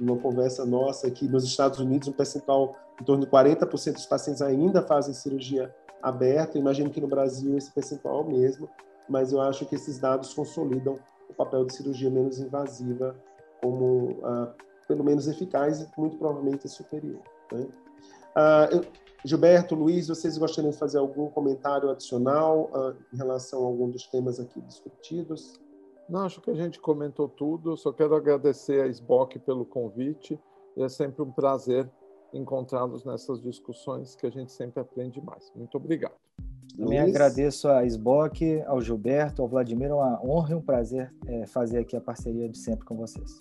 uma 0.01 0.17
conversa 0.19 0.65
nossa 0.65 1.11
que 1.11 1.27
nos 1.27 1.45
Estados 1.45 1.81
Unidos 1.81 2.09
um 2.09 2.13
percentual 2.13 2.77
em 3.01 3.05
torno 3.05 3.25
de 3.25 3.31
40% 3.31 3.93
dos 3.93 4.07
pacientes 4.07 4.41
ainda 4.41 4.83
fazem 4.83 5.13
cirurgia 5.13 5.75
aberta. 6.01 6.59
Imagino 6.59 6.91
que 6.91 7.01
no 7.01 7.09
Brasil 7.09 7.57
esse 7.57 7.73
percentual 7.73 8.21
é 8.21 8.25
o 8.25 8.29
mesmo, 8.29 8.69
mas 9.09 9.33
eu 9.33 9.41
acho 9.41 9.67
que 9.67 9.75
esses 9.75 9.99
dados 9.99 10.33
consolidam 10.33 10.99
o 11.29 11.35
papel 11.35 11.65
de 11.65 11.75
cirurgia 11.75 12.11
menos 12.11 12.39
invasiva 12.39 13.17
como 13.61 14.21
ah, 14.23 14.53
pelo 14.87 15.03
menos 15.03 15.27
eficaz 15.27 15.81
e 15.81 15.89
muito 15.99 16.17
provavelmente 16.17 16.69
superior. 16.69 17.21
Né? 17.53 17.67
Ah, 18.37 18.69
eu, 18.71 18.85
Gilberto, 19.25 19.75
Luiz, 19.75 20.09
vocês 20.09 20.37
gostariam 20.37 20.71
de 20.71 20.77
fazer 20.77 20.99
algum 20.99 21.29
comentário 21.31 21.91
adicional 21.91 22.71
ah, 22.75 22.95
em 23.13 23.17
relação 23.17 23.63
a 23.63 23.67
algum 23.67 23.91
dos 23.91 24.07
temas 24.07 24.39
aqui 24.39 24.61
discutidos? 24.61 25.64
Não, 26.09 26.21
acho 26.21 26.41
que 26.41 26.51
a 26.51 26.55
gente 26.55 26.79
comentou 26.81 27.29
tudo. 27.29 27.77
Só 27.77 27.93
quero 27.93 28.15
agradecer 28.15 28.83
a 28.83 28.87
SBOC 28.87 29.39
pelo 29.39 29.65
convite. 29.65 30.39
E 30.77 30.83
é 30.83 30.89
sempre 30.89 31.23
um 31.23 31.31
prazer 31.31 31.91
encontrá-los 32.33 33.05
nessas 33.05 33.41
discussões 33.41 34.15
que 34.15 34.27
a 34.27 34.31
gente 34.31 34.53
sempre 34.53 34.81
aprende 34.81 35.21
mais. 35.21 35.51
Muito 35.55 35.77
obrigado. 35.77 36.15
Também 36.77 37.01
Luiz. 37.01 37.15
agradeço 37.15 37.69
a 37.69 37.85
SBOC, 37.85 38.63
ao 38.67 38.81
Gilberto, 38.81 39.43
ao 39.43 39.49
Vladimir. 39.49 39.91
É 39.91 39.95
uma 39.95 40.21
honra 40.25 40.53
e 40.53 40.55
um 40.55 40.61
prazer 40.61 41.15
é, 41.27 41.47
fazer 41.47 41.79
aqui 41.79 41.97
a 41.97 42.01
parceria 42.01 42.49
de 42.49 42.59
sempre 42.59 42.85
com 42.85 42.97
vocês. 42.97 43.41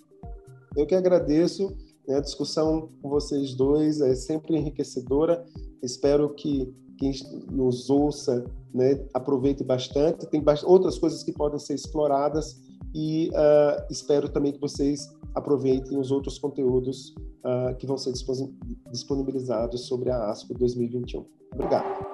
Eu 0.75 0.85
que 0.85 0.95
agradeço. 0.95 1.75
Né, 2.07 2.17
a 2.17 2.21
discussão 2.21 2.89
com 3.01 3.09
vocês 3.09 3.55
dois 3.55 4.01
é 4.01 4.13
sempre 4.13 4.57
enriquecedora. 4.57 5.43
Espero 5.81 6.29
que 6.33 6.73
nos 7.51 7.89
ouça 7.89 8.45
né, 8.73 9.03
aproveite 9.13 9.63
bastante. 9.63 10.25
Tem 10.27 10.43
outras 10.65 10.97
coisas 10.97 11.23
que 11.23 11.31
podem 11.31 11.59
ser 11.59 11.75
exploradas 11.75 12.61
e 12.93 13.29
uh, 13.29 13.85
espero 13.89 14.29
também 14.29 14.51
que 14.51 14.59
vocês 14.59 15.13
aproveitem 15.33 15.97
os 15.97 16.11
outros 16.11 16.37
conteúdos 16.37 17.15
uh, 17.43 17.75
que 17.77 17.87
vão 17.87 17.97
ser 17.97 18.13
disponibilizados 18.91 19.87
sobre 19.87 20.11
a 20.11 20.29
ASCO 20.29 20.53
2021. 20.53 21.25
Obrigado. 21.53 22.12